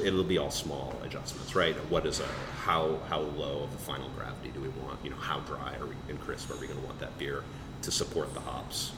it'll 0.03 0.23
be 0.23 0.38
all 0.38 0.51
small 0.51 0.93
adjustments, 1.03 1.55
right? 1.55 1.75
What 1.89 2.05
is 2.05 2.19
a 2.19 2.27
how 2.63 3.00
how 3.09 3.19
low 3.19 3.63
of 3.63 3.71
the 3.71 3.77
final 3.77 4.09
gravity 4.09 4.50
do 4.50 4.62
we 4.62 4.69
want? 4.69 5.00
You 5.03 5.12
know, 5.12 5.17
how 5.17 5.39
dry 5.41 5.75
are 5.79 5.85
we 5.85 5.95
and 6.09 6.19
crisp 6.19 6.51
are 6.51 6.57
we 6.57 6.67
going 6.67 6.79
to 6.79 6.85
want 6.85 7.00
that 7.00 7.17
beer 7.17 7.43
to 7.81 7.91
support 7.91 8.33
the 8.33 8.39
hops? 8.41 8.91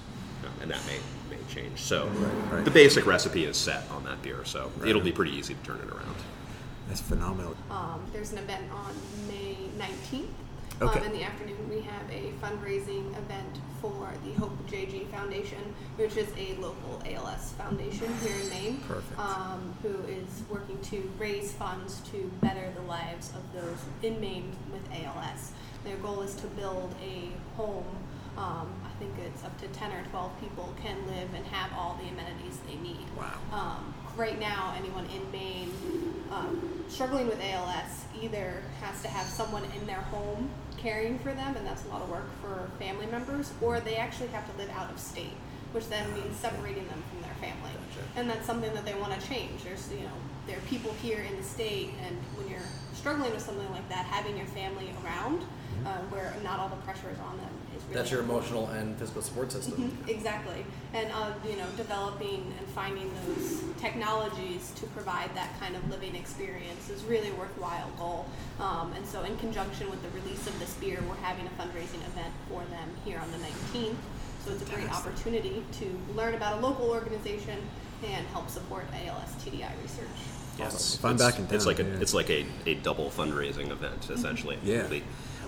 Um, 0.46 0.62
and 0.62 0.72
that 0.72 0.80
may 0.86 1.00
may 1.30 1.42
change. 1.50 1.82
So 1.82 2.08
right. 2.52 2.64
the 2.64 2.72
basic 2.72 3.06
recipe 3.06 3.46
is 3.46 3.58
set 3.58 3.90
on 3.92 4.04
that 4.06 4.22
beer, 4.22 4.46
so 4.46 4.72
it'll 4.86 5.02
be 5.02 5.12
pretty 5.12 5.32
easy 5.32 5.54
to 5.56 5.62
turn 5.64 5.78
it 5.78 5.90
around. 5.90 6.16
That's 6.88 7.02
phenomenal. 7.02 7.56
Um, 7.72 8.06
there's 8.14 8.32
an 8.32 8.38
event 8.38 8.72
on 8.72 8.94
May 9.28 9.58
19th 9.78 10.28
Okay. 10.82 11.00
Um, 11.00 11.06
in 11.06 11.14
the 11.14 11.24
afternoon, 11.24 11.70
we 11.70 11.80
have 11.82 12.04
a 12.12 12.34
fundraising 12.46 13.18
event 13.18 13.60
for 13.82 14.12
the 14.26 14.34
Hope 14.34 14.52
JG 14.68 15.08
Foundation, 15.08 15.74
which 15.96 16.18
is 16.18 16.28
a 16.38 16.56
local 16.56 17.02
ALS 17.10 17.54
foundation 17.54 18.14
here 18.18 18.36
in 18.42 18.50
Maine. 18.50 18.78
Perfect. 18.86 19.18
Um, 19.18 19.74
who 19.82 19.96
is 20.12 20.44
working 20.50 20.78
to 20.82 21.10
raise 21.18 21.54
funds 21.54 22.02
to 22.12 22.30
better 22.42 22.74
the 22.76 22.82
lives 22.82 23.32
of 23.36 23.54
those 23.54 23.78
in 24.04 24.20
Maine 24.20 24.54
with 24.74 24.82
ALS. 24.92 25.54
Their 25.86 25.96
goal 25.98 26.22
is 26.22 26.36
to 26.36 26.48
build 26.48 26.94
a 27.02 27.30
home. 27.56 27.86
Um, 28.38 28.68
I 28.96 29.04
think 29.04 29.14
it's 29.26 29.44
up 29.44 29.60
to 29.60 29.68
10 29.68 29.92
or 29.92 30.04
12 30.10 30.40
people 30.40 30.74
can 30.82 30.96
live 31.08 31.30
and 31.36 31.46
have 31.48 31.72
all 31.78 32.00
the 32.02 32.08
amenities 32.10 32.60
they 32.66 32.76
need. 32.78 33.06
Wow. 33.18 33.34
Um, 33.52 33.94
right 34.16 34.40
now, 34.40 34.74
anyone 34.78 35.06
in 35.08 35.30
Maine 35.32 35.74
um, 36.32 36.86
struggling 36.88 37.28
with 37.28 37.42
ALS 37.42 38.06
either 38.22 38.64
has 38.82 39.02
to 39.02 39.10
have 39.10 39.26
someone 39.26 39.64
in 39.78 39.86
their 39.86 40.02
home 40.02 40.50
caring 40.78 41.20
for 41.20 41.34
them, 41.34 41.58
and 41.58 41.68
that's 41.68 41.84
a 41.86 41.88
lot 41.90 42.02
of 42.04 42.10
work 42.10 42.30
for 42.42 42.70
family 42.80 43.08
members, 43.08 43.52
or 43.62 43.82
they 43.82 43.96
actually 43.96 44.28
have 44.30 44.50
to 44.50 44.58
live 44.58 44.70
out 44.70 44.90
of 44.90 44.98
state, 44.98 45.36
which 45.74 45.88
then 45.90 46.14
means 46.14 46.38
separating 46.38 46.88
them 46.88 47.04
from 47.10 47.22
their 47.22 47.36
family. 47.42 47.72
And 48.16 48.30
that's 48.30 48.46
something 48.46 48.74
that 48.74 48.86
they 48.86 48.94
want 48.94 49.20
to 49.20 49.28
change. 49.28 49.64
There's, 49.64 49.92
you 49.92 50.02
know, 50.02 50.18
there 50.48 50.58
are 50.58 50.62
people 50.62 50.94
here 51.02 51.20
in 51.20 51.36
the 51.36 51.44
state, 51.44 51.90
and 52.06 52.16
when 52.38 52.48
you're 52.50 52.70
struggling 52.94 53.32
with 53.32 53.42
something 53.42 53.70
like 53.72 53.88
that, 53.90 54.06
having 54.06 54.38
your 54.38 54.48
family 54.48 54.94
around, 55.04 55.44
uh, 55.86 56.00
where 56.10 56.34
not 56.44 56.60
all 56.60 56.70
the 56.70 56.76
pressure 56.78 57.10
is 57.12 57.20
on 57.20 57.38
them, 57.38 57.50
is 57.76 57.84
really 57.84 57.96
That's 57.96 58.12
your 58.12 58.22
emotional 58.22 58.68
and 58.68 58.98
physical 58.98 59.22
support 59.22 59.52
system. 59.52 59.74
Mhm, 59.78 60.10
Exactly, 60.10 60.66
and 60.94 61.12
uh, 61.14 61.32
you 61.48 61.56
know, 61.56 61.68
developing 61.78 62.54
and 62.58 62.68
finding 62.70 63.12
those 63.26 63.62
technologies 63.80 64.72
to 64.76 64.88
provide 64.88 65.34
that 65.36 65.50
kind 65.60 65.76
of 65.76 65.88
living 65.90 66.16
experience 66.16 66.90
is 66.90 67.04
really 67.04 67.30
a 67.30 67.36
worthwhile 67.36 67.90
goal. 67.98 68.26
Um, 68.60 68.94
and 68.96 69.06
so, 69.06 69.24
in 69.24 69.38
conjunction 69.38 69.90
with 69.90 70.02
the 70.02 70.10
release 70.20 70.48
of 70.48 70.58
this 70.60 70.74
beer, 70.76 71.00
we're 71.08 71.16
having 71.22 71.46
a 71.46 71.54
fundraising 71.62 72.02
event 72.12 72.34
for 72.50 72.64
them 72.72 72.90
here 73.06 73.20
on 73.20 73.32
the 73.32 73.38
19th. 73.38 73.96
So 74.46 74.52
it's 74.52 74.62
a 74.62 74.76
great 74.76 74.92
opportunity 74.92 75.64
to 75.80 76.00
learn 76.16 76.36
about 76.36 76.60
a 76.60 76.62
local 76.62 76.92
organization 76.92 77.58
and 78.06 78.28
help 78.28 78.48
support 78.50 78.86
ALS 78.94 79.34
TDI 79.44 79.72
research. 79.82 80.08
Yes, 80.60 80.96
If 80.96 81.04
I'm 81.06 81.16
it's, 81.16 81.24
back 81.24 81.40
in 81.40 81.48
it's 81.54 81.66
like 81.66 81.80
a 81.80 81.84
yeah. 81.84 82.00
it's 82.00 82.14
like 82.14 82.30
a, 82.30 82.46
a 82.66 82.76
double 82.76 83.10
fundraising 83.10 83.72
event 83.72 84.10
essentially. 84.10 84.58
Yeah. 84.64 84.88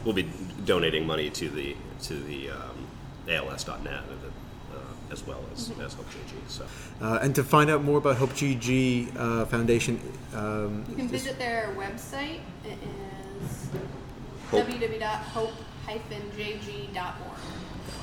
We'll 0.07 0.15
be, 0.15 0.27
donating 0.63 1.05
money 1.05 1.29
to 1.31 1.49
the 1.49 1.75
to 2.03 2.13
the 2.13 2.51
um, 2.51 2.87
ALS.net 3.27 3.87
uh, 3.87 4.77
as 5.11 5.27
well 5.27 5.43
as 5.53 5.69
as 5.81 5.95
Hope 5.95 6.07
JG. 6.07 6.31
So 6.47 6.65
Uh, 7.01 7.19
and 7.21 7.35
to 7.35 7.43
find 7.43 7.69
out 7.69 7.83
more 7.83 7.97
about 7.97 8.15
Hope 8.15 8.31
JG 8.31 9.13
uh, 9.17 9.43
Foundation, 9.47 9.99
um, 10.33 10.85
You 10.89 10.95
can 10.95 11.09
visit 11.09 11.37
their 11.37 11.75
website. 11.77 12.39
It 12.63 12.77
is 12.87 13.67
Hope. 14.49 14.65
www.hope-jg.org. 14.65 17.41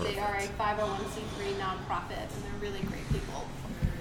They 0.02 0.18
are 0.18 0.36
a 0.36 0.46
501c3 0.58 1.56
nonprofit, 1.56 2.28
and 2.34 2.44
they're 2.44 2.60
really 2.60 2.80
great 2.80 3.08
people. 3.12 3.46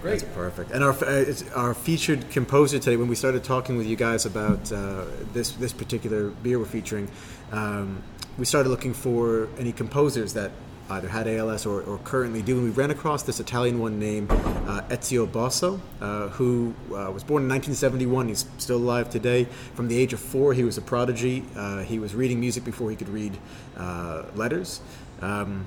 Great. 0.03 0.19
That's 0.19 0.35
perfect. 0.35 0.71
And 0.71 0.83
our 0.83 0.91
uh, 0.91 1.29
it's 1.31 1.49
our 1.53 1.73
featured 1.73 2.29
composer 2.29 2.77
today, 2.77 2.97
when 2.97 3.07
we 3.07 3.15
started 3.15 3.45
talking 3.45 3.77
with 3.77 3.87
you 3.87 3.95
guys 3.95 4.25
about 4.25 4.69
uh, 4.69 5.05
this 5.31 5.53
this 5.53 5.71
particular 5.71 6.27
beer 6.43 6.59
we're 6.59 6.65
featuring, 6.65 7.09
um, 7.53 8.03
we 8.37 8.45
started 8.45 8.69
looking 8.69 8.93
for 8.93 9.47
any 9.57 9.71
composers 9.71 10.33
that 10.33 10.51
either 10.89 11.07
had 11.07 11.27
ALS 11.27 11.65
or, 11.65 11.81
or 11.83 11.97
currently 11.99 12.41
do, 12.41 12.57
and 12.57 12.63
we 12.65 12.71
ran 12.71 12.91
across 12.91 13.23
this 13.23 13.39
Italian 13.39 13.79
one 13.79 13.99
named 13.99 14.29
uh, 14.31 14.81
Ezio 14.89 15.25
Bosso, 15.25 15.79
uh, 16.01 16.27
who 16.29 16.73
uh, 16.89 17.09
was 17.11 17.23
born 17.23 17.43
in 17.43 17.49
1971. 17.49 18.27
He's 18.27 18.45
still 18.57 18.77
alive 18.77 19.09
today. 19.09 19.45
From 19.75 19.87
the 19.87 19.97
age 19.97 20.13
of 20.13 20.19
four, 20.19 20.53
he 20.53 20.63
was 20.63 20.77
a 20.77 20.81
prodigy. 20.81 21.45
Uh, 21.55 21.83
he 21.83 21.99
was 21.99 22.15
reading 22.15 22.39
music 22.39 22.63
before 22.63 22.89
he 22.89 22.95
could 22.95 23.09
read 23.09 23.37
uh, 23.77 24.23
letters. 24.35 24.81
Um, 25.21 25.65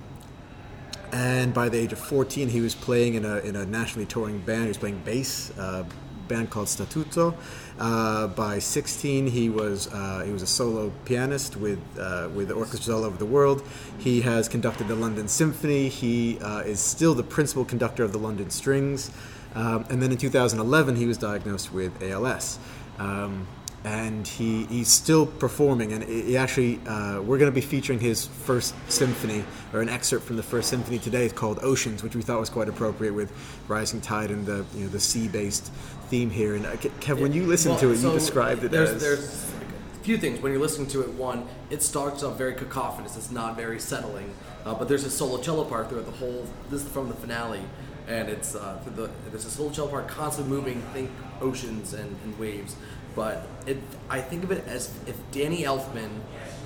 and 1.12 1.54
by 1.54 1.68
the 1.68 1.78
age 1.78 1.92
of 1.92 2.00
14 2.00 2.48
he 2.48 2.60
was 2.60 2.74
playing 2.74 3.14
in 3.14 3.24
a, 3.24 3.38
in 3.38 3.54
a 3.54 3.64
nationally 3.64 4.06
touring 4.06 4.40
band 4.40 4.62
he 4.62 4.68
was 4.68 4.76
playing 4.76 5.00
bass 5.04 5.56
uh, 5.56 5.84
band 6.28 6.50
called 6.50 6.68
statuto. 6.68 7.34
Uh, 7.78 8.26
by 8.28 8.58
16 8.58 9.26
he 9.26 9.48
was 9.48 9.92
uh, 9.92 10.22
he 10.24 10.32
was 10.32 10.42
a 10.42 10.46
solo 10.46 10.90
pianist 11.04 11.56
with 11.56 11.78
uh, 11.98 12.28
with 12.34 12.50
orchestras 12.50 12.88
all 12.88 13.04
over 13.04 13.16
the 13.16 13.26
world. 13.26 13.62
He 13.98 14.22
has 14.22 14.48
conducted 14.48 14.88
the 14.88 14.96
london 14.96 15.28
symphony. 15.28 15.88
He 15.88 16.38
uh, 16.40 16.60
is 16.60 16.80
still 16.80 17.14
the 17.14 17.22
principal 17.22 17.64
conductor 17.64 18.02
of 18.04 18.12
the 18.12 18.18
london 18.18 18.50
strings. 18.50 19.10
Um, 19.54 19.86
and 19.88 20.02
then 20.02 20.12
in 20.12 20.18
2011 20.18 20.96
he 20.96 21.06
was 21.06 21.16
diagnosed 21.16 21.72
with 21.72 22.02
als 22.02 22.58
um, 22.98 23.46
and 23.86 24.26
he, 24.26 24.64
he's 24.64 24.88
still 24.88 25.26
performing. 25.26 25.92
And 25.92 26.02
he 26.02 26.36
actually, 26.36 26.80
uh, 26.88 27.22
we're 27.22 27.38
going 27.38 27.50
to 27.50 27.54
be 27.54 27.60
featuring 27.60 28.00
his 28.00 28.26
first 28.26 28.74
symphony 28.90 29.44
or 29.72 29.80
an 29.80 29.88
excerpt 29.88 30.24
from 30.24 30.36
the 30.36 30.42
first 30.42 30.68
symphony 30.68 30.98
today. 30.98 31.24
It's 31.24 31.32
called 31.32 31.60
Oceans, 31.62 32.02
which 32.02 32.16
we 32.16 32.22
thought 32.22 32.40
was 32.40 32.50
quite 32.50 32.68
appropriate 32.68 33.14
with 33.14 33.32
Rising 33.68 34.00
Tide 34.00 34.32
and 34.32 34.44
the 34.44 34.66
you 34.74 34.84
know 34.84 34.88
the 34.88 34.98
sea-based 34.98 35.70
theme 36.08 36.30
here. 36.30 36.56
And 36.56 36.66
uh, 36.66 36.72
Kev, 36.72 37.20
when 37.20 37.32
you 37.32 37.46
listened 37.46 37.74
Well, 37.74 37.82
to 37.82 37.90
it, 37.92 37.98
so 37.98 38.08
you 38.08 38.18
described 38.18 38.64
it 38.64 38.72
there's, 38.72 38.90
as 38.90 39.02
There's 39.02 39.52
a 40.00 40.04
few 40.04 40.18
things. 40.18 40.40
When 40.40 40.50
you're 40.50 40.60
listening 40.60 40.88
to 40.88 41.02
it, 41.02 41.10
one, 41.10 41.46
it 41.70 41.80
starts 41.80 42.24
off 42.24 42.36
very 42.36 42.54
cacophonous. 42.54 43.16
It's 43.16 43.30
not 43.30 43.54
very 43.56 43.78
settling. 43.78 44.34
Uh, 44.64 44.74
but 44.74 44.88
there's 44.88 45.04
a 45.04 45.10
solo 45.10 45.40
cello 45.40 45.64
part 45.64 45.88
throughout 45.88 46.06
the 46.06 46.10
whole. 46.10 46.44
This 46.70 46.82
is 46.82 46.88
from 46.88 47.06
the 47.06 47.14
finale, 47.14 47.62
and 48.08 48.28
it's 48.28 48.56
uh, 48.56 48.82
the, 48.96 49.10
there's 49.30 49.44
this 49.44 49.52
solo 49.52 49.70
cello 49.70 49.88
part 49.88 50.08
constantly 50.08 50.56
moving. 50.56 50.82
Think 50.92 51.08
oceans 51.40 51.94
and, 51.94 52.16
and 52.24 52.36
waves. 52.36 52.74
But 53.16 53.46
it, 53.66 53.78
I 54.10 54.20
think 54.20 54.44
of 54.44 54.52
it 54.52 54.62
as 54.68 54.90
if 55.06 55.16
Danny 55.32 55.62
Elfman, 55.62 56.10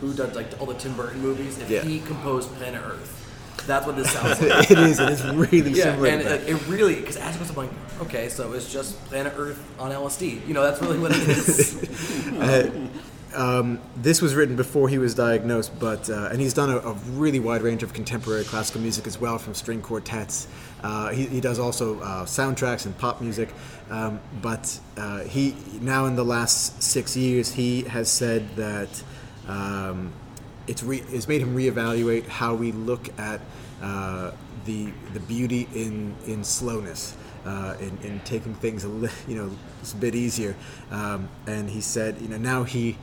who 0.00 0.12
does 0.12 0.34
like 0.34 0.48
all 0.60 0.66
the 0.66 0.74
Tim 0.74 0.94
Burton 0.96 1.20
movies, 1.22 1.58
if 1.58 1.70
Yeah. 1.70 1.82
he 1.82 2.00
composed 2.00 2.52
Planet 2.56 2.82
Earth, 2.84 3.16
that's 3.66 3.86
what 3.86 3.94
this 3.96 4.10
sounds 4.10 4.40
like. 4.42 4.70
it 4.70 4.78
is. 4.78 4.98
It 4.98 5.08
is 5.10 5.24
really 5.26 5.70
Yeah, 5.70 5.84
similar. 5.84 6.08
and 6.08 6.20
it, 6.22 6.48
it 6.48 6.66
really 6.68 6.96
because 6.96 7.16
as 7.16 7.36
goes, 7.36 7.50
I'm 7.50 7.56
like, 7.56 7.70
okay, 8.02 8.28
so 8.28 8.52
it's 8.52 8.70
just 8.72 9.02
planet 9.06 9.32
Earth 9.36 9.62
on 9.78 9.92
LSD. 9.92 10.46
You 10.48 10.54
know, 10.54 10.62
that's 10.62 10.80
really 10.82 10.98
what 10.98 11.12
it 11.14 11.28
is. 11.28 11.76
Uh, 12.40 12.70
Um, 13.34 13.80
this 13.96 14.20
was 14.20 14.34
written 14.34 14.56
before 14.56 14.88
he 14.88 14.98
was 14.98 15.14
diagnosed, 15.14 15.78
but 15.78 16.10
uh, 16.10 16.30
and 16.32 16.40
he's 16.40 16.54
done 16.54 16.70
a, 16.70 16.78
a 16.78 16.92
really 17.12 17.38
wide 17.38 17.62
range 17.62 17.82
of 17.82 17.92
contemporary 17.92 18.44
classical 18.44 18.80
music 18.80 19.06
as 19.06 19.20
well, 19.20 19.38
from 19.38 19.54
string 19.54 19.82
quartets. 19.82 20.48
Uh, 20.82 21.10
he, 21.10 21.26
he 21.26 21.40
does 21.40 21.58
also 21.58 22.00
uh, 22.00 22.24
soundtracks 22.24 22.86
and 22.86 22.96
pop 22.98 23.20
music. 23.20 23.50
Um, 23.90 24.20
but 24.40 24.78
uh, 24.96 25.20
he 25.20 25.54
now 25.80 26.06
in 26.06 26.16
the 26.16 26.24
last 26.24 26.82
six 26.82 27.16
years, 27.16 27.52
he 27.52 27.82
has 27.82 28.10
said 28.10 28.56
that 28.56 29.02
um, 29.46 30.12
it's 30.66 30.82
re- 30.82 31.04
it's 31.10 31.28
made 31.28 31.42
him 31.42 31.56
reevaluate 31.56 32.26
how 32.26 32.54
we 32.54 32.72
look 32.72 33.16
at 33.18 33.40
uh, 33.82 34.32
the 34.64 34.92
the 35.12 35.20
beauty 35.20 35.68
in 35.74 36.14
in 36.26 36.44
slowness. 36.44 37.16
Uh, 37.42 37.74
in, 37.80 37.96
in 38.02 38.20
taking 38.20 38.52
things 38.56 38.84
a 38.84 38.88
li- 38.88 39.08
you 39.26 39.34
know 39.34 39.50
a 39.90 39.96
bit 39.96 40.14
easier, 40.14 40.54
um, 40.90 41.26
and 41.46 41.70
he 41.70 41.80
said, 41.80 42.20
you 42.20 42.28
know, 42.28 42.36
now 42.36 42.64
he 42.64 42.98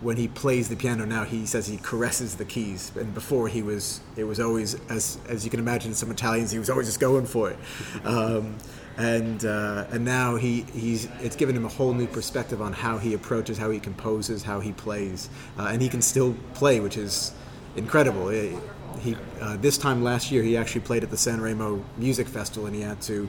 when 0.00 0.16
he 0.16 0.28
plays 0.28 0.68
the 0.68 0.76
piano 0.76 1.06
now 1.06 1.24
he 1.24 1.46
says 1.46 1.66
he 1.66 1.78
caresses 1.78 2.36
the 2.36 2.44
keys. 2.44 2.92
And 2.96 3.14
before 3.14 3.48
he 3.48 3.62
was 3.62 4.00
it 4.16 4.24
was 4.24 4.40
always 4.40 4.74
as 4.88 5.18
as 5.28 5.44
you 5.44 5.50
can 5.50 5.60
imagine 5.60 5.94
some 5.94 6.10
Italians 6.10 6.50
he 6.50 6.58
was 6.58 6.70
always 6.70 6.86
just 6.86 7.00
going 7.00 7.26
for 7.26 7.50
it. 7.50 7.58
Um, 8.04 8.56
and 8.98 9.44
uh, 9.44 9.86
and 9.90 10.04
now 10.04 10.36
he 10.36 10.62
he's 10.72 11.08
it's 11.20 11.36
given 11.36 11.56
him 11.56 11.64
a 11.64 11.68
whole 11.68 11.92
new 11.92 12.06
perspective 12.06 12.62
on 12.62 12.72
how 12.72 12.98
he 12.98 13.14
approaches 13.14 13.58
how 13.58 13.70
he 13.70 13.80
composes 13.80 14.42
how 14.42 14.60
he 14.60 14.72
plays. 14.72 15.28
Uh, 15.58 15.68
and 15.70 15.82
he 15.82 15.88
can 15.88 16.02
still 16.02 16.34
play 16.54 16.80
which 16.80 16.96
is 16.96 17.32
incredible. 17.76 18.28
He 18.28 19.16
uh, 19.40 19.56
this 19.58 19.78
time 19.78 20.02
last 20.02 20.30
year 20.30 20.42
he 20.42 20.56
actually 20.56 20.80
played 20.82 21.02
at 21.02 21.10
the 21.10 21.16
San 21.16 21.40
Remo 21.40 21.84
Music 21.96 22.26
Festival 22.26 22.66
and 22.66 22.74
he 22.74 22.82
had 22.82 23.00
to 23.02 23.28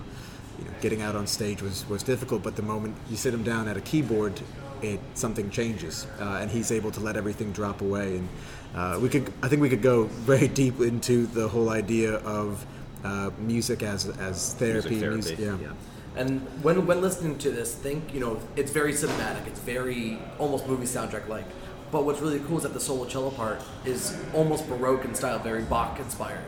you 0.59 0.65
know, 0.65 0.71
getting 0.81 1.01
out 1.01 1.15
on 1.15 1.27
stage 1.27 1.62
was, 1.62 1.88
was 1.88 2.03
difficult, 2.03 2.43
but 2.43 2.55
the 2.55 2.62
moment 2.62 2.95
you 3.09 3.17
sit 3.17 3.33
him 3.33 3.43
down 3.43 3.67
at 3.67 3.77
a 3.77 3.81
keyboard, 3.81 4.39
it 4.84 5.00
something 5.13 5.50
changes, 5.50 6.07
uh, 6.19 6.39
and 6.41 6.50
he's 6.50 6.72
able 6.72 6.91
to 6.91 7.00
let 7.00 7.17
everything 7.17 7.51
drop 7.51 7.81
away. 7.81 8.17
And 8.17 8.29
uh, 8.75 9.00
we 9.01 9.10
could, 9.10 9.31
I 9.41 9.48
think, 9.48 9.62
we 9.62 9.69
could 9.69 9.81
go 9.81 10.05
very 10.05 10.48
deep 10.48 10.79
into 10.79 11.27
the 11.27 11.48
whole 11.48 11.69
idea 11.69 12.15
of 12.17 12.65
uh, 13.03 13.31
music 13.39 13.84
as 13.84 14.07
as 14.17 14.53
therapy. 14.55 14.89
music 14.89 15.00
therapy. 15.00 15.15
music- 15.15 15.39
yeah. 15.39 15.57
yeah. 15.62 16.22
and 16.22 16.41
when 16.63 16.86
when 16.86 17.01
listening 17.01 17.38
to 17.39 17.51
this, 17.51 17.75
think 17.75 18.13
you 18.13 18.19
know 18.19 18.39
it's 18.55 18.72
very 18.72 18.93
cinematic. 18.93 19.48
It's 19.48 19.60
very 19.60 20.19
almost 20.39 20.67
movie 20.67 20.86
soundtrack 20.86 21.27
like. 21.27 21.46
But 21.89 22.03
what's 22.03 22.19
really 22.19 22.39
cool 22.39 22.57
is 22.57 22.63
that 22.63 22.74
the 22.74 22.81
solo 22.81 23.05
cello 23.05 23.31
part 23.31 23.62
is 23.86 24.17
almost 24.34 24.67
baroque 24.67 25.05
in 25.05 25.15
style, 25.15 25.39
very 25.39 25.63
Bach 25.63 26.00
inspired. 26.00 26.43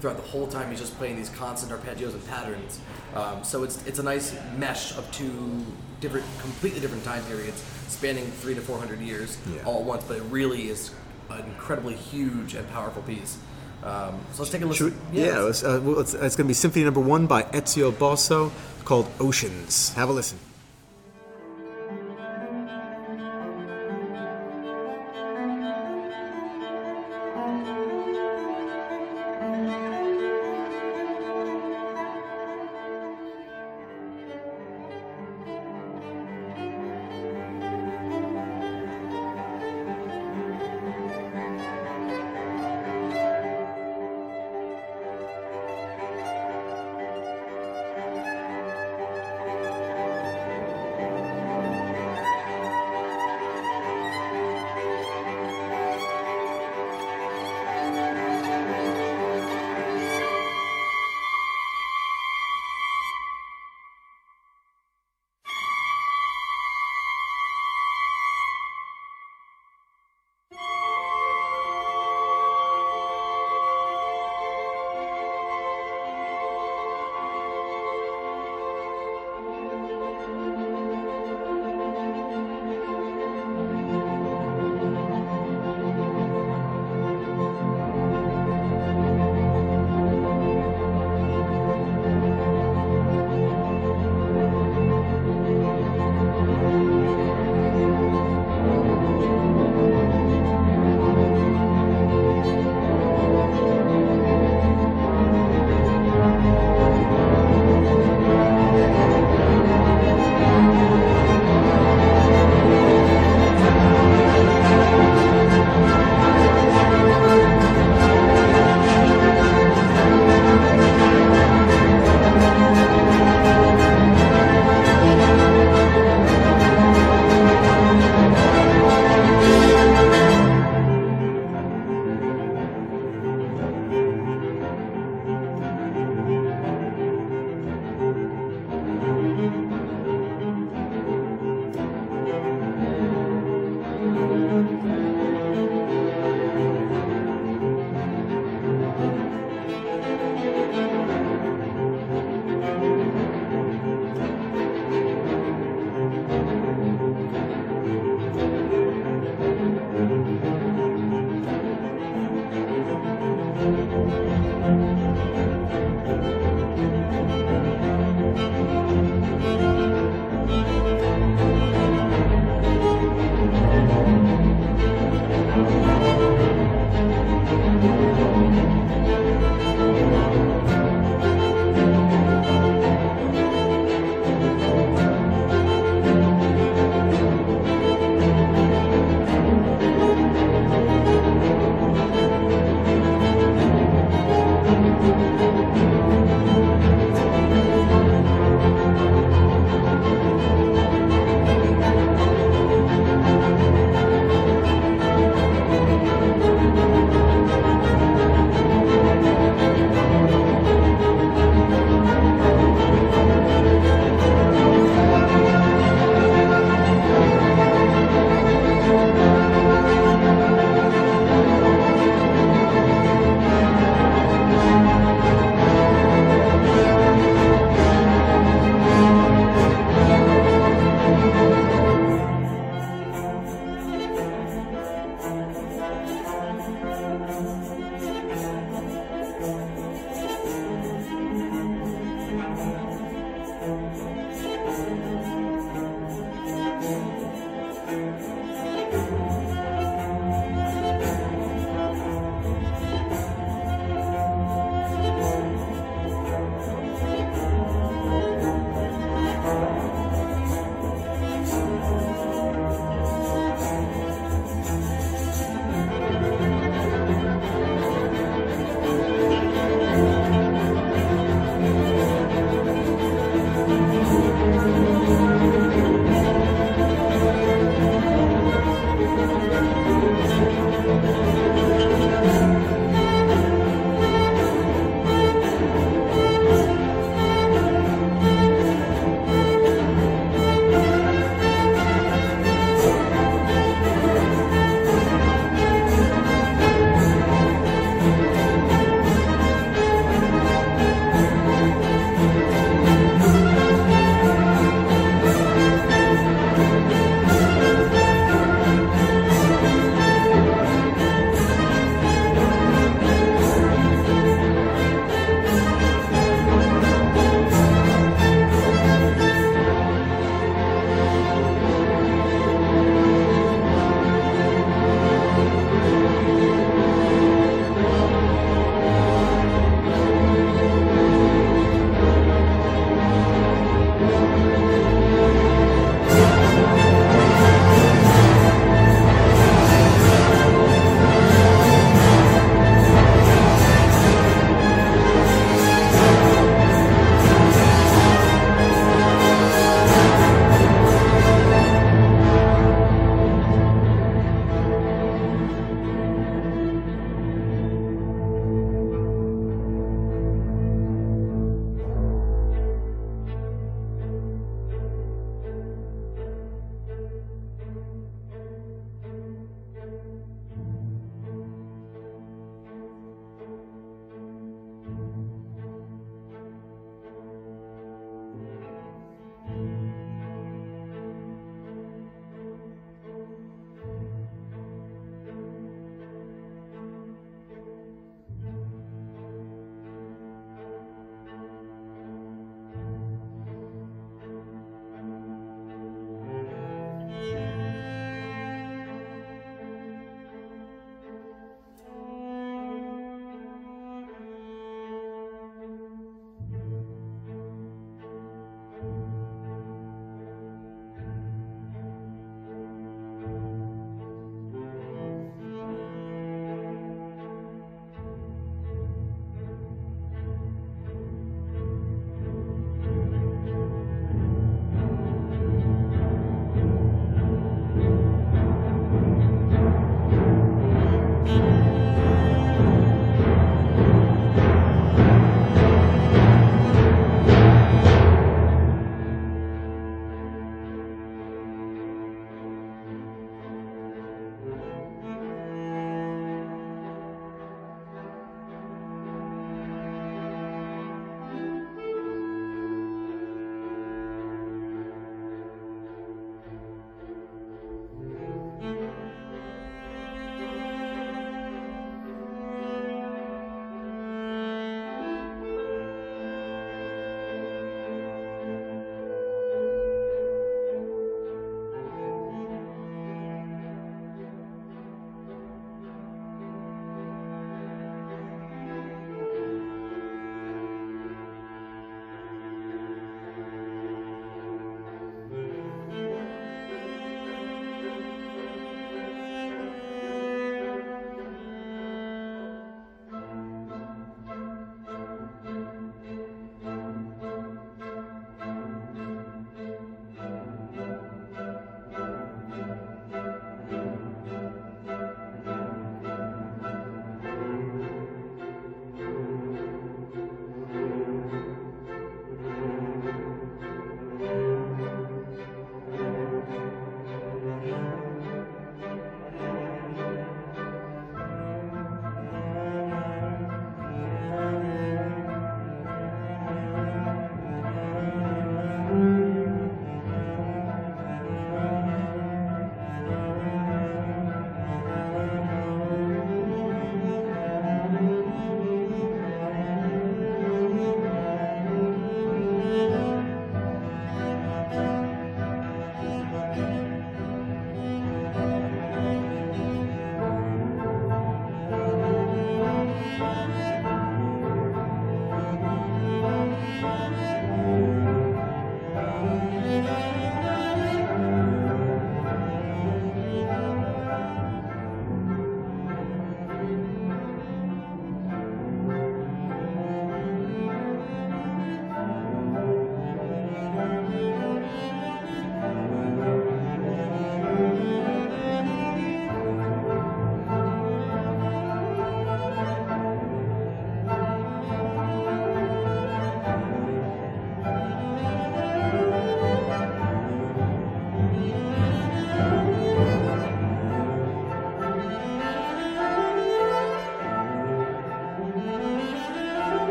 Throughout 0.00 0.16
the 0.16 0.28
whole 0.28 0.48
time, 0.48 0.70
he's 0.70 0.80
just 0.80 0.96
playing 0.96 1.16
these 1.16 1.28
constant 1.28 1.70
arpeggios 1.70 2.12
and 2.12 2.26
patterns. 2.26 2.80
Um, 3.14 3.44
so 3.44 3.62
it's 3.62 3.86
it's 3.86 3.98
a 3.98 4.02
nice 4.02 4.34
mesh 4.56 4.96
of 4.96 5.10
two 5.12 5.64
different, 6.00 6.26
completely 6.40 6.80
different 6.80 7.04
time 7.04 7.22
periods, 7.24 7.62
spanning 7.88 8.24
three 8.26 8.54
to 8.54 8.60
four 8.60 8.78
hundred 8.78 9.00
years 9.00 9.36
Yeah. 9.52 9.62
all 9.64 9.80
at 9.80 9.84
once. 9.84 10.04
But 10.04 10.16
it 10.18 10.22
really 10.30 10.68
is 10.68 10.90
an 11.28 11.40
incredibly 11.46 11.94
huge 11.94 12.54
and 12.54 12.68
powerful 12.70 13.02
piece. 13.02 13.36
Um, 13.82 14.18
so 14.34 14.42
let's 14.42 14.50
take 14.50 14.62
a 14.62 14.66
listen. 14.66 14.94
we- 15.12 15.20
yeah, 15.22 15.46
it's, 15.48 15.62
uh, 15.64 15.80
well, 15.82 16.00
it's, 16.00 16.12
it's 16.12 16.36
going 16.36 16.44
to 16.46 16.48
be 16.48 16.54
Symphony 16.54 16.84
Number 16.84 17.00
One 17.00 17.26
by 17.26 17.44
Ezio 17.44 17.90
Bosso, 17.92 18.50
called 18.84 19.06
Oceans. 19.20 19.94
Have 19.94 20.08
a 20.08 20.12
listen. 20.12 20.38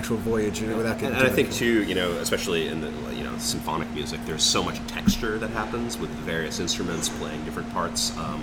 Actual 0.00 0.16
voyage 0.16 0.62
you 0.62 0.66
know, 0.66 0.78
without 0.78 0.98
getting. 0.98 1.14
And, 1.14 1.24
and 1.24 1.30
I 1.30 1.34
think 1.34 1.52
too, 1.52 1.84
you 1.84 1.94
know, 1.94 2.10
especially 2.12 2.68
in 2.68 2.80
the 2.80 2.90
you 3.14 3.22
know 3.22 3.36
symphonic 3.36 3.90
music, 3.92 4.20
there's 4.24 4.42
so 4.42 4.62
much 4.62 4.78
texture 4.86 5.36
that 5.38 5.50
happens 5.50 5.98
with 5.98 6.10
the 6.16 6.22
various 6.22 6.58
instruments 6.58 7.08
playing 7.10 7.44
different 7.44 7.70
parts. 7.72 8.16
Um, 8.16 8.42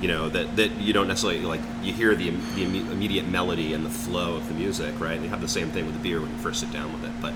you 0.00 0.08
know 0.08 0.28
that, 0.30 0.56
that 0.56 0.72
you 0.80 0.92
don't 0.92 1.08
necessarily 1.08 1.40
like. 1.40 1.60
You 1.82 1.92
hear 1.92 2.14
the, 2.14 2.30
the 2.30 2.64
immediate 2.64 3.28
melody 3.28 3.74
and 3.74 3.84
the 3.84 3.90
flow 3.90 4.36
of 4.36 4.48
the 4.48 4.54
music, 4.54 4.98
right? 4.98 5.14
And 5.14 5.22
you 5.22 5.28
have 5.28 5.40
the 5.42 5.48
same 5.48 5.70
thing 5.70 5.86
with 5.86 5.94
the 5.94 6.02
beer 6.02 6.20
when 6.20 6.30
you 6.30 6.38
first 6.38 6.60
sit 6.60 6.72
down 6.72 6.92
with 6.92 7.04
it, 7.04 7.12
but 7.20 7.34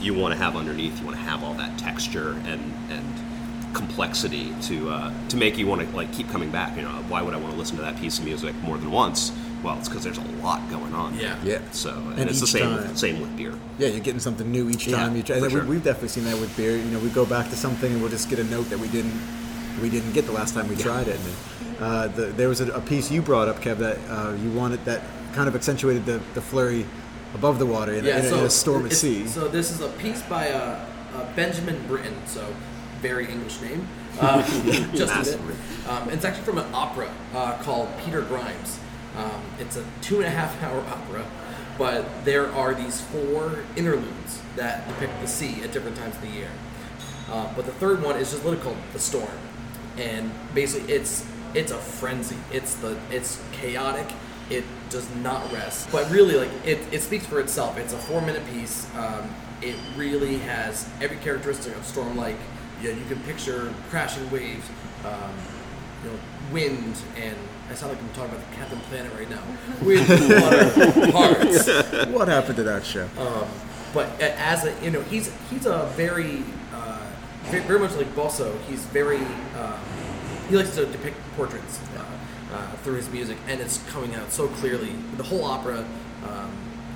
you 0.00 0.14
want 0.14 0.32
to 0.32 0.38
have 0.38 0.54
underneath. 0.54 1.00
You 1.00 1.06
want 1.06 1.16
to 1.16 1.24
have 1.24 1.42
all 1.42 1.54
that 1.54 1.78
texture 1.78 2.32
and 2.44 2.62
and 2.90 3.04
complexity 3.72 4.52
to 4.62 4.90
uh, 4.90 5.12
to 5.28 5.36
make 5.36 5.56
you 5.56 5.66
want 5.66 5.88
to 5.88 5.96
like 5.96 6.12
keep 6.12 6.28
coming 6.28 6.50
back. 6.50 6.76
You 6.76 6.82
know, 6.82 6.90
why 7.08 7.22
would 7.22 7.32
I 7.32 7.38
want 7.38 7.52
to 7.54 7.58
listen 7.58 7.76
to 7.76 7.82
that 7.82 7.96
piece 7.96 8.18
of 8.18 8.24
music 8.26 8.54
more 8.62 8.76
than 8.76 8.90
once? 8.90 9.32
Well, 9.62 9.78
it's 9.78 9.88
because 9.88 10.04
there's 10.04 10.18
a 10.18 10.24
lot 10.42 10.68
going 10.70 10.94
on. 10.94 11.18
Yeah. 11.18 11.36
Yeah. 11.44 11.60
So 11.72 11.90
and, 11.94 12.20
And 12.20 12.30
it's 12.30 12.40
the 12.40 12.46
same 12.46 12.62
time- 12.62 12.76
with, 12.88 12.98
same 12.98 13.20
with 13.20 13.36
beer. 13.36 13.54
Yeah, 13.78 13.88
you're 13.88 14.00
getting 14.00 14.20
something 14.20 14.50
new 14.50 14.70
each 14.70 14.86
Yeah, 14.86 14.96
time. 14.96 15.16
you 15.16 15.22
try. 15.22 15.38
for 15.38 15.44
and 15.44 15.52
sure. 15.52 15.62
we, 15.64 15.70
we've 15.70 15.84
definitely 15.84 16.08
seen 16.08 16.24
that 16.24 16.38
with 16.38 16.56
beer. 16.56 16.76
You 16.76 16.84
know, 16.84 16.98
we 16.98 17.10
go 17.10 17.26
back 17.26 17.50
to 17.50 17.56
something 17.56 17.92
and 17.92 18.00
we'll 18.00 18.10
just 18.10 18.30
get 18.30 18.38
a 18.38 18.44
note 18.44 18.68
that 18.70 18.78
we 18.78 18.88
didn't 18.88 19.12
we 19.82 19.88
didn't 19.88 20.12
get 20.12 20.26
the 20.26 20.32
last 20.32 20.52
time 20.54 20.68
we 20.68 20.76
tried 20.76 21.08
it. 21.08 21.18
And, 21.18 21.76
uh, 21.80 22.06
the, 22.08 22.26
there 22.26 22.48
was 22.48 22.60
a, 22.60 22.70
a 22.72 22.80
piece 22.80 23.10
you 23.10 23.22
brought 23.22 23.48
up, 23.48 23.60
Kev, 23.60 23.78
that 23.78 23.98
uh, 24.10 24.34
you 24.34 24.50
wanted 24.50 24.84
that 24.84 25.00
kind 25.32 25.48
of 25.48 25.54
accentuated 25.54 26.04
the, 26.04 26.20
the 26.34 26.42
flurry 26.42 26.84
above 27.34 27.58
the 27.58 27.64
water 27.66 27.92
in, 27.94 28.04
a- 28.04 28.08
in, 28.10 28.24
a, 28.26 28.38
in 28.38 28.44
a 28.44 28.50
storm 28.50 28.84
at 28.84 28.92
sea. 28.92 29.26
So 29.26 29.48
this 29.48 29.70
is 29.70 29.80
a 29.80 29.88
piece 29.88 30.20
by 30.22 30.50
uh, 30.50 30.84
uh, 31.14 31.34
Benjamin 31.36 31.82
Britten, 31.86 32.14
so 32.26 32.46
very 33.00 33.30
English 33.30 33.60
name. 33.62 33.86
Uh, 34.20 34.42
just 34.94 35.34
a 35.34 35.38
bit. 35.38 35.56
Um, 35.88 36.10
it's 36.10 36.24
actually 36.26 36.44
from 36.44 36.58
an 36.58 36.74
opera 36.74 37.10
uh, 37.34 37.56
called 37.62 37.88
Peter 38.04 38.20
Grimes. 38.22 38.78
Um, 39.16 39.42
it's 39.58 39.76
a 39.76 39.84
two 40.02 40.16
and 40.16 40.26
a 40.26 40.30
half 40.30 40.62
hour 40.62 40.80
opera, 40.88 41.26
but 41.78 42.24
there 42.24 42.50
are 42.52 42.74
these 42.74 43.00
four 43.00 43.64
interludes 43.76 44.40
that 44.56 44.86
depict 44.88 45.20
the 45.20 45.28
sea 45.28 45.62
at 45.62 45.72
different 45.72 45.96
times 45.96 46.14
of 46.16 46.22
the 46.22 46.28
year. 46.28 46.50
Uh, 47.30 47.52
but 47.54 47.66
the 47.66 47.72
third 47.72 48.02
one 48.02 48.16
is 48.16 48.30
just 48.30 48.44
literally 48.44 48.62
called 48.62 48.76
the 48.92 48.98
storm, 48.98 49.28
and 49.96 50.30
basically 50.54 50.92
it's 50.92 51.24
it's 51.54 51.72
a 51.72 51.78
frenzy. 51.78 52.36
It's 52.52 52.74
the 52.76 52.98
it's 53.10 53.42
chaotic. 53.52 54.06
It 54.50 54.64
does 54.88 55.08
not 55.16 55.52
rest. 55.52 55.90
But 55.92 56.10
really, 56.10 56.34
like 56.34 56.50
it, 56.64 56.78
it 56.92 57.02
speaks 57.02 57.26
for 57.26 57.40
itself. 57.40 57.78
It's 57.78 57.92
a 57.92 57.98
four 57.98 58.20
minute 58.20 58.42
piece. 58.52 58.88
Um, 58.96 59.32
it 59.62 59.76
really 59.96 60.38
has 60.38 60.88
every 61.00 61.18
characteristic 61.18 61.76
of 61.76 61.84
storm. 61.84 62.16
Like 62.16 62.36
you, 62.82 62.90
you 62.90 63.04
can 63.06 63.20
picture 63.20 63.72
crashing 63.90 64.28
waves, 64.30 64.68
um, 65.04 65.32
you 66.02 66.10
know, 66.10 66.18
wind, 66.52 66.96
and 67.16 67.36
I 67.70 67.74
sound 67.74 67.92
like 67.92 68.02
I'm 68.02 68.12
talking 68.12 68.34
about 68.34 68.50
the 68.50 68.56
Captain 68.56 68.80
Planet 68.80 69.12
right 69.14 69.30
now. 69.30 69.42
Wind, 69.82 70.08
water, 70.08 71.12
parts. 71.12 72.08
what 72.08 72.26
happened 72.26 72.56
to 72.56 72.64
that 72.64 72.84
show? 72.84 73.08
But 73.94 74.20
as 74.20 74.64
a 74.64 74.74
you 74.84 74.90
know, 74.90 75.02
he's 75.02 75.32
he's 75.50 75.66
a 75.66 75.86
very 75.96 76.42
uh, 76.72 77.06
very, 77.44 77.78
much 77.78 77.94
like 77.94 78.12
Bosso. 78.14 78.58
He's 78.62 78.84
very 78.86 79.18
um, 79.18 79.78
he 80.48 80.56
likes 80.56 80.74
to 80.74 80.86
depict 80.86 81.16
portraits 81.36 81.78
uh, 81.96 82.04
uh, 82.54 82.72
through 82.78 82.94
his 82.94 83.08
music, 83.10 83.38
and 83.46 83.60
it's 83.60 83.78
coming 83.90 84.14
out 84.16 84.32
so 84.32 84.48
clearly. 84.48 84.92
The 85.16 85.22
whole 85.22 85.44
opera 85.44 85.84
um, 86.26 86.52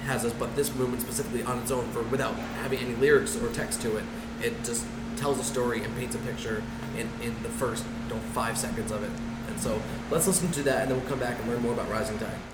has 0.07 0.25
this, 0.25 0.33
but 0.33 0.55
this 0.57 0.75
movement 0.75 1.03
specifically 1.03 1.45
on 1.45 1.59
its 1.59 1.71
own, 1.71 1.89
for 1.91 2.03
without 2.03 2.35
having 2.63 2.81
any 2.81 2.95
lyrics 2.97 3.37
or 3.37 3.49
text 3.53 3.81
to 3.83 3.97
it, 3.97 4.05
it 4.43 4.65
just 4.65 4.85
tells 5.17 5.39
a 5.39 5.45
story 5.45 5.83
and 5.83 5.97
paints 5.97 6.17
a 6.17 6.19
picture 6.19 6.63
in, 6.97 7.09
in 7.23 7.41
the 7.43 7.49
first 7.49 7.85
you 8.09 8.15
know, 8.15 8.21
five 8.33 8.59
seconds 8.59 8.91
of 8.91 9.03
it. 9.05 9.11
So 9.65 9.81
let's 10.11 10.27
listen 10.27 10.53
to 10.53 10.63
that, 10.65 10.83
and 10.83 10.91
then 10.91 11.01
we'll 11.01 11.09
come 11.09 11.19
back 11.19 11.41
and 11.41 11.49
learn 11.49 11.63
more 11.63 11.73
about 11.73 11.89
Rising 11.89 12.19
Tide. 12.19 12.54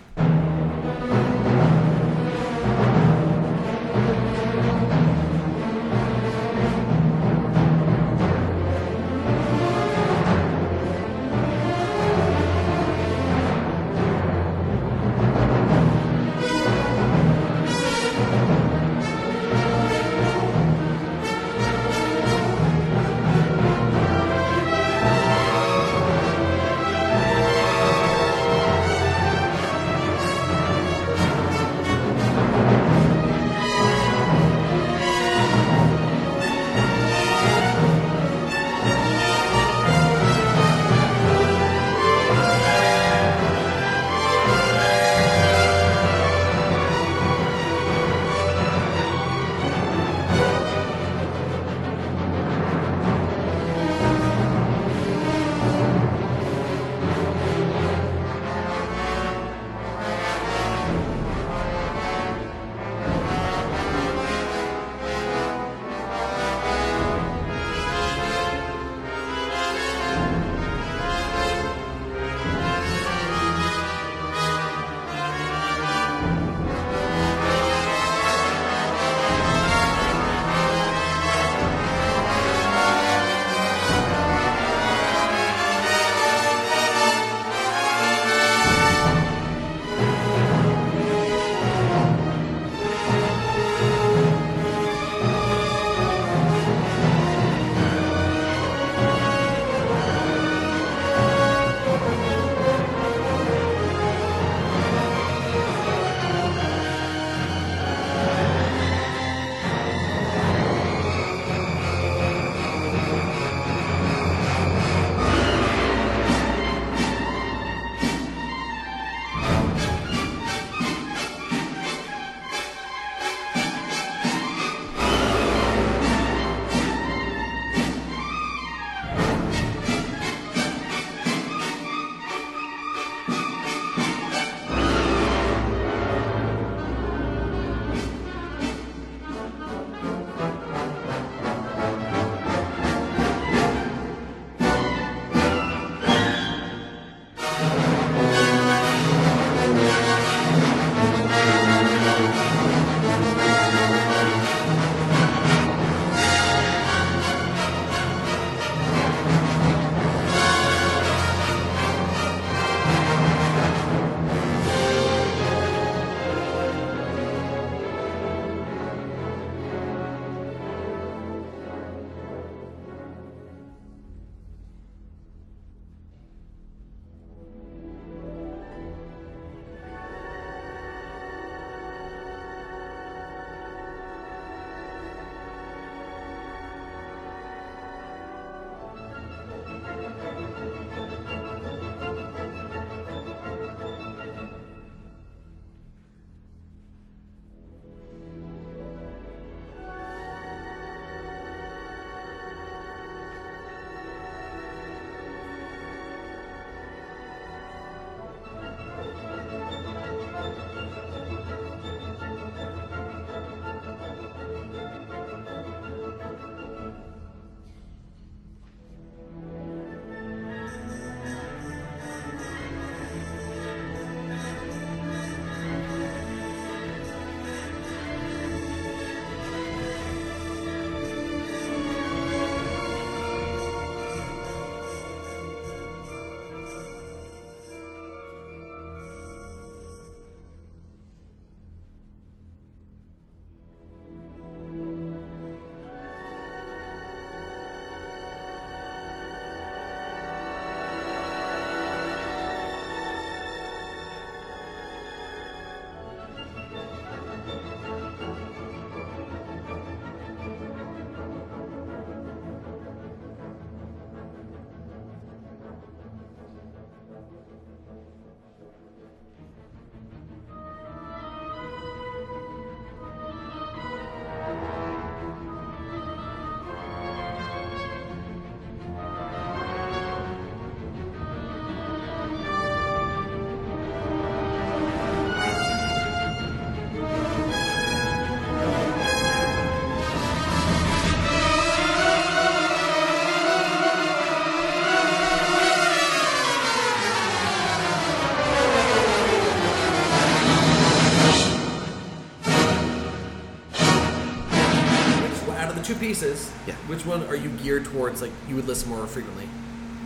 Yeah. 306.11 306.75
Which 306.89 307.07
one 307.07 307.25
are 307.29 307.37
you 307.37 307.51
geared 307.51 307.85
towards? 307.85 308.21
Like 308.21 308.33
you 308.49 308.57
would 308.57 308.67
listen 308.67 308.89
more 308.91 309.07
frequently? 309.07 309.49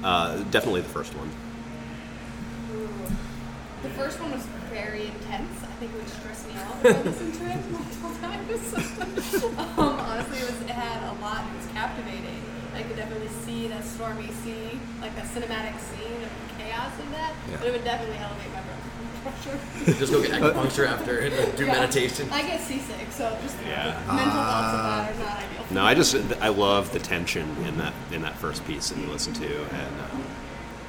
Uh, 0.02 0.36
definitely 0.50 0.82
the 0.82 0.88
first 0.90 1.14
one. 1.16 1.30
The 3.82 3.88
first 3.90 4.20
one 4.20 4.30
was 4.32 4.44
very 4.70 5.06
intense. 5.06 5.62
I 5.62 5.72
think 5.80 5.92
it 5.92 5.96
would 5.96 6.08
stress 6.08 6.46
me 6.46 6.52
out 6.60 6.76
if 6.84 6.96
I 6.96 7.02
listened 7.08 7.34
to 7.34 7.44
it 7.48 7.70
multiple 7.72 8.12
times. 8.20 8.74
um, 9.78 9.78
honestly, 9.78 10.38
it, 10.38 10.50
was, 10.50 10.60
it 10.60 10.76
had 10.76 11.02
a 11.08 11.16
lot. 11.22 11.44
It 11.48 11.56
was 11.56 11.66
captivating. 11.72 12.42
I 12.74 12.82
could 12.82 12.96
definitely 12.96 13.28
see 13.28 13.68
that 13.68 13.82
stormy 13.84 14.28
sea, 14.44 14.78
like 15.00 15.16
that 15.16 15.24
cinematic 15.24 15.78
scene 15.80 16.20
of 16.22 16.30
chaos 16.58 16.92
in 17.00 17.10
that. 17.12 17.32
Yeah. 17.48 17.56
But 17.58 17.66
it 17.68 17.72
would 17.72 17.84
definitely 17.84 18.18
elevate 18.18 18.52
my 18.52 18.60
blood 18.60 18.84
pressure. 19.40 19.58
Just 19.98 20.12
go 20.12 20.20
get 20.20 20.32
acupuncture 20.42 20.86
after 20.86 21.18
and 21.20 21.34
like, 21.34 21.56
do 21.56 21.64
Yeah. 21.64 21.72
meditation. 21.80 22.28
I 22.30 22.42
get 22.42 22.60
seasick, 22.60 23.10
so 23.10 23.36
just 23.42 23.56
Yeah. 23.64 23.96
mental 24.04 24.32
thoughts 24.32 24.74
of 24.74 24.84
that 24.84 25.12
are 25.12 25.18
not 25.24 25.36
ideal. 25.44 25.53
No, 25.70 25.84
I 25.84 25.94
just 25.94 26.14
I 26.40 26.48
love 26.48 26.92
the 26.92 26.98
tension 26.98 27.48
in 27.66 27.78
that 27.78 27.94
in 28.12 28.22
that 28.22 28.36
first 28.36 28.64
piece 28.66 28.90
that 28.90 28.98
you 28.98 29.06
listen 29.06 29.32
to, 29.34 29.46
and 29.62 30.00
uh, 30.00 30.16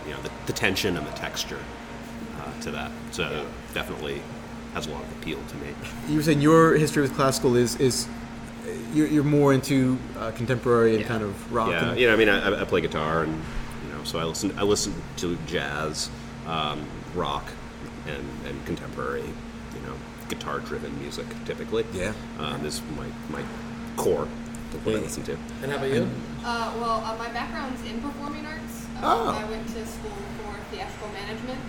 you 0.08 0.14
know 0.14 0.22
the, 0.22 0.32
the 0.48 0.54
tension 0.54 0.98
and 0.98 1.06
the 1.08 1.12
texture 1.12 1.60
uh, 2.40 2.62
to 2.62 2.72
that. 2.72 2.92
So 3.12 3.46
definitely 3.74 4.22
has 4.74 4.88
a 4.88 4.92
lot 4.92 5.04
of 5.04 5.12
appeal 5.14 5.40
to 5.48 5.56
me. 5.58 5.68
You 6.10 6.18
were 6.18 6.24
saying 6.24 6.42
your 6.42 6.76
history 6.76 7.02
with 7.02 7.16
classical 7.16 7.56
is 7.56 7.76
is 7.78 8.08
uh, 8.68 8.72
you're, 8.94 9.08
you're 9.08 9.24
more 9.24 9.54
into 9.54 9.98
uh, 10.20 10.32
contemporary 10.32 10.92
and 10.96 11.02
Yeah. 11.02 11.08
kind 11.08 11.24
of 11.24 11.54
rock. 11.54 11.70
Yeah, 11.70 11.90
and, 11.92 12.00
you 12.00 12.08
know, 12.08 12.14
I 12.14 12.18
mean, 12.18 12.30
I, 12.30 12.62
I 12.62 12.66
play 12.66 12.82
guitar, 12.82 13.24
and 13.24 13.34
you 13.34 13.94
know, 13.98 14.04
so 14.04 14.20
I 14.20 14.26
listen. 14.26 14.54
I 14.58 14.64
listen 14.64 14.94
to 15.18 15.38
jazz, 15.48 16.10
um, 16.48 16.86
rock, 17.16 17.46
and 18.08 18.24
and 18.46 18.66
contemporary. 18.66 19.22
You 19.24 19.82
know, 19.88 19.94
guitar-driven 20.30 21.00
music 21.00 21.26
typically. 21.46 21.86
Yeah. 21.94 22.14
um, 22.40 22.66
is 22.66 22.82
my 22.98 23.08
my 23.30 23.44
core 23.96 24.28
of 24.76 24.86
what 24.86 24.96
I 24.96 24.98
Yeah. 25.00 25.04
listen 25.08 25.24
to. 25.24 25.34
And 25.64 25.72
how 25.72 25.78
about 25.78 25.90
you? 25.90 26.08
Uh, 26.46 26.72
well, 26.80 27.00
uh, 27.04 27.16
my 27.18 27.30
background's 27.30 27.82
in 27.88 28.02
performing 28.02 28.46
arts. 28.46 28.86
Um, 28.98 29.04
Oh. 29.04 29.30
I 29.36 29.44
went 29.50 29.68
to 29.76 29.82
school 29.88 30.16
for 30.40 30.54
theatrical 30.72 31.10
management 31.12 31.60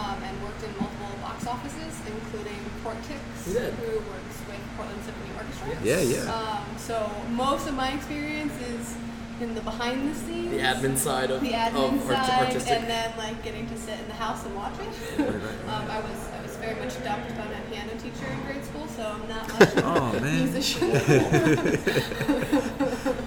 um, 0.00 0.16
and 0.22 0.32
worked 0.42 0.62
in 0.62 0.72
multiple 0.80 1.12
box 1.20 1.46
offices, 1.46 1.92
including 2.06 2.56
Portix, 2.84 3.20
You 3.48 3.60
who 3.80 3.98
works 4.08 4.36
with 4.48 4.60
Portland 4.76 5.00
Symphony 5.04 5.32
Orchestra. 5.36 5.76
Yeah, 5.84 6.00
yeah. 6.00 6.32
Um, 6.32 6.64
so 6.78 7.10
most 7.32 7.66
of 7.68 7.74
my 7.74 7.88
experience 7.92 8.54
is 8.62 8.94
in 9.42 9.54
the 9.54 9.60
behind 9.60 10.08
the 10.10 10.14
scenes. 10.18 10.50
The 10.52 10.58
admin 10.58 10.96
side 10.96 11.30
of, 11.30 11.40
the 11.42 11.52
admin 11.52 12.00
of 12.00 12.10
art- 12.10 12.26
side, 12.26 12.46
artistic. 12.46 12.72
and 12.78 12.86
then 12.88 13.12
like 13.18 13.42
getting 13.42 13.66
to 13.68 13.76
sit 13.76 13.98
in 13.98 14.06
the 14.08 14.14
house 14.14 14.44
and 14.46 14.54
watch 14.54 14.74
it. 14.80 15.20
um, 15.20 15.84
I 15.90 16.00
was 16.00 16.18
I 16.32 16.39
was 16.39 16.39
very 16.60 16.78
much 16.78 17.02
dumped 17.04 17.28
by 17.36 17.44
my 17.46 17.60
piano 17.70 17.92
teacher 18.02 18.26
in 18.30 18.40
grade 18.46 18.64
school, 18.64 18.86
so 18.88 19.02
I'm 19.06 19.28
not 19.28 19.48
much 19.60 19.74
of 19.76 19.84
Oh, 19.84 20.16
a 20.16 20.20
man. 20.20 20.44
musician. 20.44 20.90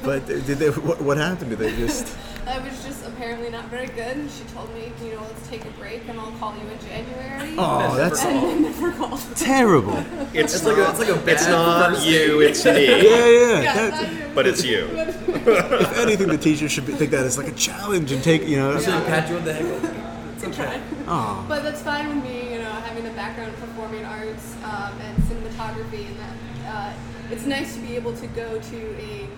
But 0.03 0.25
did 0.27 0.43
they? 0.59 0.69
What, 0.69 1.01
what 1.01 1.17
happened? 1.17 1.51
Did 1.51 1.59
they 1.59 1.73
just? 1.77 2.15
I 2.45 2.59
was 2.59 2.83
just 2.83 3.05
apparently 3.07 3.49
not 3.49 3.65
very 3.69 3.87
good, 3.87 4.17
and 4.17 4.29
she 4.29 4.43
told 4.53 4.69
me, 4.75 4.91
you 5.01 5.13
know, 5.15 5.21
let's 5.21 5.47
take 5.47 5.63
a 5.63 5.69
break, 5.79 6.01
and 6.09 6.19
I'll 6.19 6.31
call 6.33 6.53
you 6.57 6.67
in 6.69 6.77
January. 6.79 7.55
Oh, 7.57 7.95
that's 7.95 8.21
and 8.23 8.37
I 8.37 8.53
never 8.69 8.91
called. 8.91 9.21
terrible. 9.37 9.97
It's, 10.33 10.53
It's 10.55 10.65
like 10.65 10.75
a, 10.77 10.89
it's 10.89 10.99
like 10.99 11.07
a 11.07 11.15
bad 11.15 11.29
it's 11.29 11.47
not 11.47 12.05
you, 12.05 12.41
it's 12.41 12.65
me. 12.65 12.85
Yeah, 12.85 13.27
yeah. 13.27 13.61
Yeah, 13.61 13.89
that- 13.91 14.35
But 14.35 14.45
it's 14.47 14.61
you. 14.65 14.89
if 14.93 15.97
anything, 15.97 16.27
the 16.27 16.37
teacher 16.37 16.67
should 16.67 16.85
be, 16.85 16.91
think 16.93 17.11
that 17.11 17.25
as 17.25 17.37
like 17.37 17.47
a 17.47 17.53
challenge 17.53 18.11
and 18.11 18.21
take 18.21 18.45
you 18.45 18.57
know. 18.57 18.77
Should 18.81 18.89
I 18.93 19.03
pat 19.05 19.29
you 19.29 19.37
on 19.37 19.45
the 19.45 19.53
head? 19.53 19.95
It's 20.35 20.43
okay. 20.43 20.81
Oh, 21.07 21.45
But 21.47 21.63
that's 21.63 21.81
fine 21.81 22.09
with 22.13 22.23
me, 22.25 22.51
you 22.55 22.59
know, 22.59 22.71
having 22.71 23.05
a 23.07 23.12
background 23.23 23.53
in 23.53 23.59
performing 23.61 24.03
arts 24.03 24.53
um, 24.65 24.93
and 24.99 25.17
cinematography, 25.23 26.07
and 26.07 26.17
that 26.19 26.35
uh, 26.67 26.93
it's 27.31 27.45
nice 27.45 27.73
to 27.73 27.79
be 27.79 27.95
able 27.95 28.13
to 28.17 28.27
go 28.27 28.59
to 28.59 28.79
a 28.99 29.29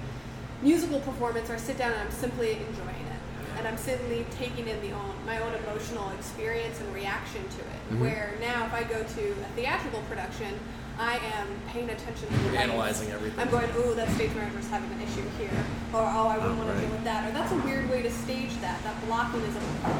musical 0.64 1.00
performance 1.02 1.52
or 1.52 1.58
sit 1.60 1.78
down 1.78 1.92
and 1.92 2.02
I'm 2.02 2.12
simply 2.12 2.54
enjoying 2.54 3.06
it, 3.14 3.22
and 3.58 3.68
I'm 3.68 3.78
simply 3.78 4.26
taking 4.40 4.68
in 4.68 4.82
the 4.82 4.92
own 4.92 5.14
my 5.28 5.38
own 5.38 5.54
emotional 5.64 6.10
experience 6.18 6.82
and 6.82 6.90
reaction 6.96 7.44
to 7.44 7.62
it. 7.62 7.82
Mm-hmm. 7.86 8.02
Where 8.02 8.34
now, 8.42 8.66
if 8.66 8.74
I 8.74 8.84
go 8.84 9.04
to 9.04 9.24
a 9.46 9.50
theatrical 9.56 10.02
production, 10.10 10.58
I 10.98 11.18
am 11.38 11.48
paying 11.68 11.90
attention 11.92 12.28
to 12.28 12.38
the 12.50 12.58
analyzing 12.58 13.12
everything. 13.12 13.40
I'm 13.40 13.52
going, 13.52 13.70
ooh, 13.78 13.94
that 13.94 14.10
stage 14.16 14.34
manager's 14.34 14.68
having 14.70 14.90
an 14.98 15.02
issue 15.02 15.28
here, 15.38 15.60
or 15.94 16.02
oh, 16.02 16.28
I 16.34 16.40
wouldn't 16.40 16.58
Oh, 16.58 16.66
want 16.66 16.74
to 16.74 16.82
deal 16.82 16.90
with 16.90 17.04
that, 17.04 17.30
or 17.30 17.32
that's 17.34 17.52
a 17.52 17.58
weird 17.68 17.88
way 17.92 18.02
to 18.02 18.10
stage 18.10 18.54
that. 18.62 18.82
That 18.82 18.96
blocking 19.06 19.42
is, 19.42 19.56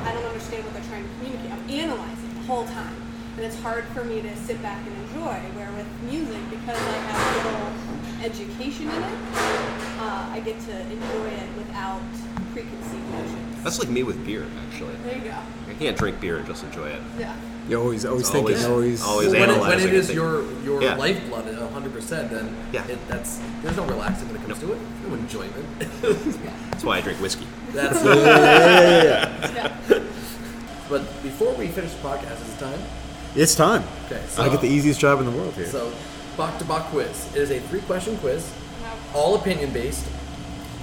I 0.10 0.12
don't 0.16 0.26
understand 0.26 0.64
what 0.66 0.74
they're 0.74 0.90
trying 0.90 1.04
to 1.04 1.12
communicate. 1.20 1.52
I'm 1.52 1.70
analyzing 1.70 2.34
the 2.34 2.46
whole 2.48 2.66
time, 2.66 2.96
and 3.36 3.46
it's 3.46 3.60
hard 3.62 3.84
for 3.86 4.04
me 4.04 4.22
to 4.22 4.36
sit 4.38 4.62
back 4.62 4.80
and 4.86 4.96
enjoy. 5.10 5.36
Where 5.58 5.72
with 5.74 5.88
music, 6.04 6.40
because 6.50 6.78
I 6.78 6.98
have 7.12 7.46
little 7.46 8.26
education 8.26 8.90
in 8.90 9.04
it, 9.04 9.20
uh, 10.00 10.30
I 10.32 10.42
get 10.44 10.60
to 10.62 10.80
enjoy 10.82 11.28
it 11.28 11.50
without 11.58 12.02
preconceived 12.54 13.12
notions. 13.12 13.64
That's 13.64 13.80
like 13.80 13.90
me 13.90 14.04
with 14.04 14.24
beer, 14.26 14.46
actually. 14.68 14.96
There 15.04 15.18
you 15.18 15.24
go. 15.24 15.38
I 15.70 15.74
can't 15.74 15.98
drink 15.98 16.20
beer 16.22 16.38
and 16.38 16.46
just 16.48 16.64
enjoy 16.64 16.88
it. 16.90 17.02
Yeah. 17.20 17.36
you're 17.68 17.82
always 17.82 18.06
always 18.06 18.22
It's 18.22 18.30
thinking, 18.30 18.54
always- 18.56 18.66
always. 18.66 19.02
always 19.04 19.30
Well, 19.32 19.40
when, 19.48 19.50
it, 19.50 19.60
when 19.60 19.80
it 19.80 19.86
it, 19.88 19.94
is 19.96 20.06
think- 20.08 20.16
your 20.18 20.44
your 20.64 20.82
Yeah. 20.84 20.96
lifeblood, 20.98 21.46
hundred 21.74 21.94
percent, 21.94 22.30
then 22.30 22.56
Yeah. 22.72 22.86
it, 22.88 23.00
that's 23.08 23.40
there's 23.64 23.76
no 23.76 23.86
relaxing 23.86 24.28
when 24.28 24.38
it 24.38 24.46
comes 24.48 24.60
to 24.60 24.72
it. 24.74 24.80
No 25.08 25.16
enjoyment. 25.16 25.66
That's 26.70 26.84
why 26.84 26.98
I 26.98 27.02
drink 27.02 27.20
whiskey. 27.20 27.48
that's 27.74 28.04
Yeah. 28.06 29.74
But 30.88 31.02
before 31.24 31.54
we 31.56 31.68
finish 31.68 31.92
the 31.94 32.08
podcast, 32.08 32.40
it's 32.46 32.60
time? 32.60 32.80
It's 33.36 33.56
time. 33.56 33.84
Okay, 34.06 34.24
so 34.30 34.44
I 34.44 34.50
get 34.50 34.62
the 34.62 34.68
easiest 34.68 35.00
job 35.00 35.20
in 35.20 35.26
the 35.26 35.32
world 35.32 35.54
here. 35.56 35.66
So, 35.68 35.92
Bach 36.38 36.58
to 36.60 36.66
Bach 36.66 36.86
quiz. 36.88 37.30
It 37.36 37.42
is 37.42 37.52
a 37.52 37.60
three 37.60 37.82
question 37.82 38.18
quiz, 38.18 38.50
all 39.14 39.36
opinion 39.36 39.72
based. 39.74 40.06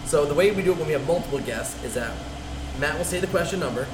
So, 0.04 0.26
the 0.26 0.34
way 0.34 0.50
we 0.50 0.62
do 0.62 0.72
it 0.72 0.78
when 0.78 0.86
we 0.86 0.92
have 0.92 1.06
multiple 1.06 1.38
guests 1.38 1.82
is 1.84 1.94
that 1.94 2.14
Matt 2.78 2.96
will 2.98 3.04
say 3.04 3.20
the 3.20 3.26
question 3.28 3.58
number, 3.60 3.86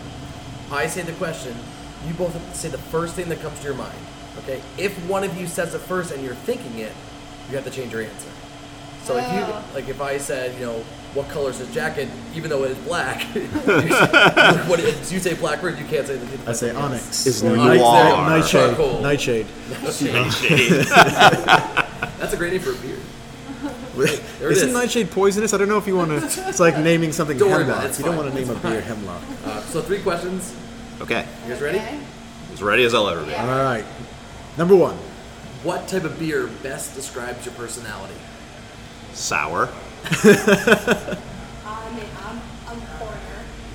I 0.73 0.87
say 0.87 1.03
the 1.03 1.13
question, 1.13 1.55
you 2.07 2.15
both 2.15 2.33
have 2.33 2.53
to 2.53 2.59
say 2.59 2.69
the 2.69 2.79
first 2.79 3.15
thing 3.15 3.29
that 3.29 3.41
comes 3.41 3.59
to 3.61 3.65
your 3.65 3.75
mind. 3.75 3.99
Okay? 4.39 4.61
If 4.77 4.97
one 5.09 5.23
of 5.25 5.37
you 5.41 5.47
says 5.47 5.75
it 5.75 5.81
first 5.81 6.13
and 6.13 6.23
you're 6.25 6.35
thinking 6.35 6.79
it, 6.79 6.93
you 7.51 7.57
have 7.57 7.65
to 7.65 7.71
change 7.71 7.93
your 7.93 8.03
answer. 8.03 8.29
So, 9.05 9.17
if 9.17 9.25
you, 9.33 9.41
Oh. 9.41 9.65
like, 9.75 9.89
if 9.89 10.01
I 10.01 10.19
said, 10.19 10.59
you 10.59 10.67
know, 10.67 10.85
what 11.15 11.29
color 11.31 11.51
is 11.51 11.59
his 11.59 11.73
jacket, 11.75 12.09
even 12.35 12.51
though 12.51 12.65
it 12.65 12.71
is 12.73 12.79
black, 12.79 13.23
you, 13.35 13.47
say, 13.65 13.89
what, 14.69 14.79
you 15.11 15.19
say 15.21 15.35
black 15.35 15.61
bird, 15.61 15.79
you 15.79 15.85
can't 15.87 16.07
say 16.07 16.17
the 16.17 16.51
I 16.51 16.53
say 16.53 16.69
something 16.69 16.77
onyx. 16.77 17.27
Is 17.27 17.43
Or 17.43 17.57
noir. 17.57 17.77
night- 17.77 18.29
Nightshade. 18.29 18.77
Charcoal. 18.77 19.01
Nightshade. 19.01 19.47
That's 22.19 22.33
a 22.33 22.37
great 22.37 22.53
name 22.53 22.61
for 22.61 22.71
a 22.73 22.75
beer. 22.77 22.97
There 24.39 24.51
it 24.51 24.57
Isn't 24.57 24.69
is. 24.69 24.75
nightshade 24.75 25.11
poisonous? 25.11 25.53
I 25.53 25.59
don't 25.59 25.69
know 25.69 25.79
if 25.79 25.87
you 25.89 25.97
want 25.97 26.11
to. 26.11 26.25
It's 26.49 26.61
like 26.61 26.79
naming 26.79 27.11
something 27.13 27.37
Don't 27.37 27.51
worry 27.51 27.65
hemlock. 27.65 27.79
about 27.85 27.91
it, 27.91 27.99
you 27.99 28.05
don't 28.05 28.17
want 28.17 28.29
to 28.29 28.35
name 28.35 28.49
it's 28.51 28.65
a 28.65 28.69
beer 28.69 28.81
hemlock. 28.81 29.23
Uh, 29.45 29.61
so, 29.63 29.83
three 29.83 30.01
questions. 30.01 30.55
Okay, 31.01 31.27
You 31.47 31.53
guys 31.53 31.61
ready? 31.63 31.79
Okay. 31.79 31.99
as 32.53 32.63
ready 32.63 32.85
as 32.85 32.95
I'll 32.95 33.09
ever 33.09 33.25
be. 33.25 33.31
Yeah. 33.33 33.43
All 33.59 33.65
right. 33.65 33.85
Number 34.57 34.77
one. 34.77 34.97
What 35.65 35.89
type 35.89 36.05
of 36.05 36.17
beer 36.19 36.47
best 36.63 36.95
describes 36.95 37.45
your 37.45 37.55
personality? 37.57 38.15
Sour. 39.15 39.69
I 40.11 41.93
mean, 41.95 42.05
I'm, 42.25 42.41
I'm 42.67 42.81
porter. 42.99 43.19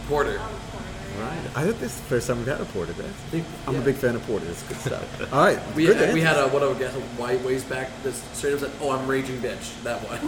Porter. 0.07 0.39
I'm 0.39 0.49
porter. 0.71 0.87
Right. 1.19 1.39
I 1.55 1.63
think 1.65 1.79
this 1.79 1.93
is 1.93 1.99
the 2.01 2.07
first 2.07 2.27
time 2.27 2.37
we've 2.37 2.47
had 2.47 2.59
a 2.59 2.65
porter. 2.65 2.91
That's, 2.93 3.07
think- 3.29 3.45
I'm 3.67 3.75
yeah. 3.75 3.81
a 3.81 3.85
big 3.85 3.95
fan 3.95 4.15
of 4.15 4.23
porter. 4.23 4.47
It's 4.49 4.63
good 4.63 4.77
stuff. 4.77 5.21
All 5.33 5.43
right. 5.45 5.59
We, 5.75 5.85
good 5.85 5.97
we 6.13 6.21
answers. 6.21 6.23
had 6.23 6.37
a 6.37 6.47
one 6.47 6.63
of 6.63 6.69
our 6.69 6.75
guests 6.79 6.97
a 6.97 7.01
white 7.21 7.39
ways 7.41 7.63
back. 7.63 7.89
This 8.03 8.23
straight 8.33 8.53
up 8.55 8.59
said, 8.61 8.71
"Oh, 8.81 8.89
I'm 8.89 9.07
raging 9.07 9.37
bitch." 9.39 9.81
That 9.83 9.99
one. 10.01 10.19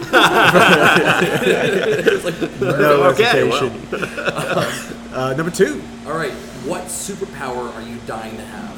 It's 2.08 2.24
like, 2.24 2.40
no 2.60 3.04
Okay, 3.10 3.48
hesitation. 3.48 3.92
uh, 5.14 5.34
number 5.36 5.50
two. 5.50 5.82
all 6.06 6.14
right. 6.16 6.32
What 6.64 6.84
superpower 6.84 7.72
are 7.74 7.82
you 7.82 7.98
dying 8.06 8.36
to 8.36 8.44
have? 8.44 8.76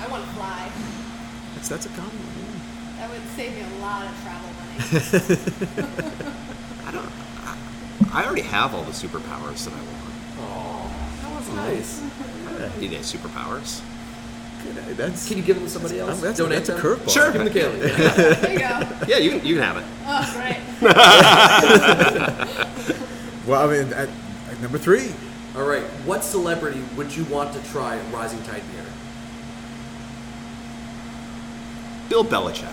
I 0.00 0.08
want 0.08 0.24
to 0.24 0.30
fly. 0.32 0.68
That's, 1.54 1.68
that's 1.68 1.86
a 1.86 1.88
common 1.90 2.10
one. 2.10 2.96
That 2.98 3.08
would 3.10 3.22
save 3.36 3.54
me 3.54 3.62
a 3.62 3.78
lot 3.80 4.06
of 4.06 4.12
travel 4.22 4.48
money. 4.48 4.55
I 6.86 6.90
don't. 6.92 7.10
I, 7.44 7.56
I 8.12 8.24
already 8.26 8.42
have 8.42 8.74
all 8.74 8.82
the 8.84 8.92
superpowers 8.92 9.64
that 9.64 9.72
I 9.74 9.78
want. 9.78 10.14
Oh, 10.38 10.90
that 11.22 11.34
was 11.36 11.48
nice. 11.54 12.00
I 12.02 12.80
need 12.80 12.92
any 12.92 13.02
superpowers. 13.02 13.80
Yeah. 13.80 14.72
Good. 14.72 14.78
Uh, 14.78 14.94
that's, 14.94 15.28
Can 15.28 15.36
you 15.38 15.42
give 15.42 15.56
them 15.56 15.64
to 15.66 15.70
somebody 15.70 15.98
else? 16.00 16.20
that's, 16.20 16.38
Donate 16.38 16.64
that's 16.64 16.68
a 16.70 16.72
them? 16.72 16.80
curveball. 16.82 17.10
Sure. 17.10 17.30
Give 17.32 17.44
them 17.44 17.52
to 17.52 17.58
Kaylee. 17.60 17.82
Yeah. 17.98 18.34
there 18.34 18.52
you 18.52 18.58
go. 18.58 19.06
Yeah, 19.08 19.18
you 19.18 19.30
can, 19.30 19.44
you 19.46 19.54
can 19.54 19.62
have 19.62 19.76
it. 19.78 19.84
Oh, 20.06 20.24
great. 20.34 20.56
Well, 23.46 23.62
I 23.70 23.72
mean, 23.72 23.92
at, 23.92 24.08
at 24.50 24.60
number 24.60 24.76
three. 24.76 25.12
All 25.54 25.62
right. 25.62 25.84
What 26.04 26.24
celebrity 26.24 26.82
would 26.96 27.14
you 27.16 27.22
want 27.26 27.52
to 27.52 27.60
try 27.70 27.96
Rising 28.12 28.42
Tide 28.42 28.60
beer? 28.72 28.84
Bill 32.08 32.24
Belichick. 32.24 32.66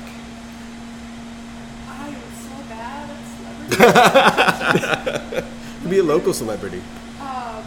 I 1.87 2.07
am 2.07 2.15
so 2.41 2.55
bad 2.69 3.07
at 3.07 3.17
celebrity. 3.37 3.45
Could 3.45 3.52
be 5.89 5.99
a 5.99 6.03
local 6.03 6.33
celebrity. 6.33 6.81
um, 7.19 7.63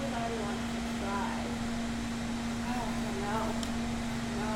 would 0.00 0.12
I 0.14 0.28
want 0.40 0.56
to 0.56 0.62
try? 1.02 1.32
Oh, 2.68 2.68
I 2.68 2.70
don't 3.04 3.20
know. 3.26 3.42
No. 4.38 4.50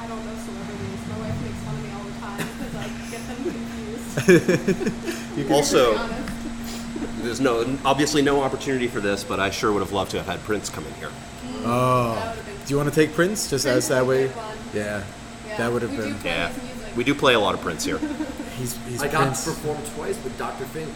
I 0.00 0.02
don't 0.06 0.24
know 0.24 0.36
celebrities. 0.44 1.00
My 1.10 1.18
wife 1.18 1.38
makes 1.42 1.60
fun 1.64 1.74
of 1.74 1.82
me 1.82 1.90
all 1.92 2.04
the 2.04 2.12
time 2.20 2.46
because 2.58 2.74
I 2.76 2.78
get 3.10 3.22
them 3.26 3.38
confused. 5.34 5.48
also, 5.52 5.82
there's 7.22 7.40
no 7.40 7.76
obviously 7.84 8.22
no 8.22 8.42
opportunity 8.42 8.86
for 8.86 9.00
this, 9.00 9.24
but 9.24 9.40
I 9.40 9.50
sure 9.50 9.72
would 9.72 9.82
have 9.82 9.92
loved 9.92 10.10
to 10.12 10.18
have 10.18 10.26
had 10.26 10.40
Prince 10.44 10.68
come 10.70 10.86
in 10.86 10.94
here. 10.94 11.10
Oh, 11.66 12.14
That 12.14 12.36
would've 12.36 12.46
been 12.46 12.54
do 12.66 12.70
you 12.70 12.76
want 12.76 12.88
to 12.88 12.94
take 12.94 13.12
Prince 13.14 13.48
just 13.50 13.64
Prince 13.64 13.76
as 13.76 13.88
that 13.88 14.06
way? 14.06 14.30
Yeah, 14.72 15.02
Yeah, 15.46 15.56
that 15.58 15.72
would 15.72 15.82
have 15.82 15.90
we 15.90 15.96
been. 15.98 16.16
Yeah, 16.24 16.52
we 16.96 17.02
do 17.04 17.14
play 17.14 17.34
a 17.34 17.40
lot 17.40 17.54
of 17.54 17.60
Prince 17.60 17.84
here. 17.84 17.98
He's 18.56 18.76
he's 18.86 19.02
I 19.02 19.08
got 19.08 19.22
Prince. 19.22 19.44
to 19.44 19.50
perform 19.50 19.78
twice 19.94 20.22
with 20.22 20.36
Dr. 20.38 20.64
Fink. 20.66 20.88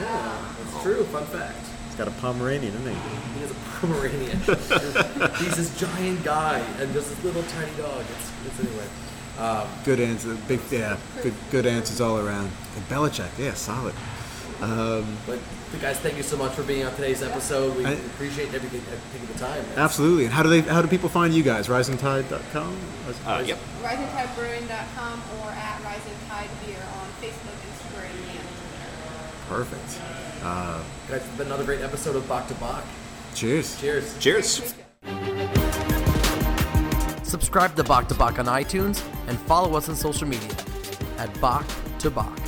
Yeah, 0.00 0.44
that's 0.58 0.82
true. 0.82 1.04
Fun 1.04 1.26
fact. 1.26 1.58
He's 1.86 1.94
got 1.96 2.08
a 2.08 2.12
Pomeranian, 2.12 2.74
isn't 2.74 2.94
he? 2.94 3.38
He 3.38 3.44
is 3.44 3.50
a 3.50 3.54
Pomeranian. 3.80 4.38
He's 5.38 5.56
this 5.56 5.78
giant 5.78 6.24
guy 6.24 6.58
and 6.78 6.92
just 6.92 7.08
this 7.10 7.22
little 7.24 7.42
tiny 7.44 7.72
dog. 7.76 8.00
It's, 8.00 8.32
it's 8.46 8.60
anyway. 8.68 8.86
Um, 9.38 9.68
Good 9.84 10.00
answer. 10.00 10.36
Big 10.48 10.60
yeah. 10.70 10.96
Good 11.22 11.34
good 11.50 11.66
answers 11.66 12.00
all 12.00 12.18
around. 12.18 12.50
And 12.76 12.88
Belichick, 12.88 13.30
yeah, 13.38 13.54
solid. 13.54 13.94
Um, 14.62 15.16
but 15.26 15.38
guys, 15.80 15.98
thank 15.98 16.16
you 16.16 16.22
so 16.22 16.36
much 16.36 16.52
for 16.52 16.62
being 16.62 16.84
on 16.86 16.94
today's 16.94 17.22
episode. 17.22 17.76
We 17.76 17.84
I- 17.84 17.92
appreciate 17.92 18.54
everything, 18.54 18.80
taking 19.12 19.26
the 19.32 19.38
time. 19.38 19.64
absolutely. 19.76 20.24
And 20.26 20.32
how 20.32 20.42
do 20.42 20.48
they? 20.48 20.60
How 20.62 20.80
do 20.80 20.88
people 20.88 21.08
find 21.08 21.34
you 21.34 21.42
guys? 21.42 21.68
RisingTide.com. 21.68 22.76
Rising- 23.06 23.26
Uh, 23.26 23.42
yep. 23.46 23.58
RisingTideBrewing.com 23.82 25.22
or 25.42 25.50
at 25.50 25.82
Rising 25.84 26.16
Tide 26.28 26.48
Beer 26.64 26.78
on 27.00 27.08
Facebook, 27.20 27.58
Instagram, 27.68 28.10
and 28.30 28.38
Twitter. 28.38 29.48
Perfect. 29.48 30.00
Uh, 30.44 30.78
Guys, 31.08 31.22
it's 31.22 31.36
been 31.36 31.46
another 31.48 31.64
great 31.64 31.80
episode 31.82 32.16
of 32.16 32.26
Bach 32.28 32.46
to 32.48 32.54
Bach. 32.54 32.84
cheers. 33.34 33.78
Cheers. 33.80 34.16
Cheers. 34.18 34.74
Subscribe 37.22 37.74
to 37.76 37.82
Bach 37.84 38.06
to 38.08 38.14
Bach 38.14 38.38
on 38.38 38.46
iTunes 38.46 39.02
and 39.26 39.38
follow 39.40 39.76
us 39.76 39.88
on 39.88 39.96
social 39.96 40.28
media 40.28 40.50
at 41.18 41.28
Bach 41.40 41.66
to 41.98 42.10
Bach. 42.10 42.38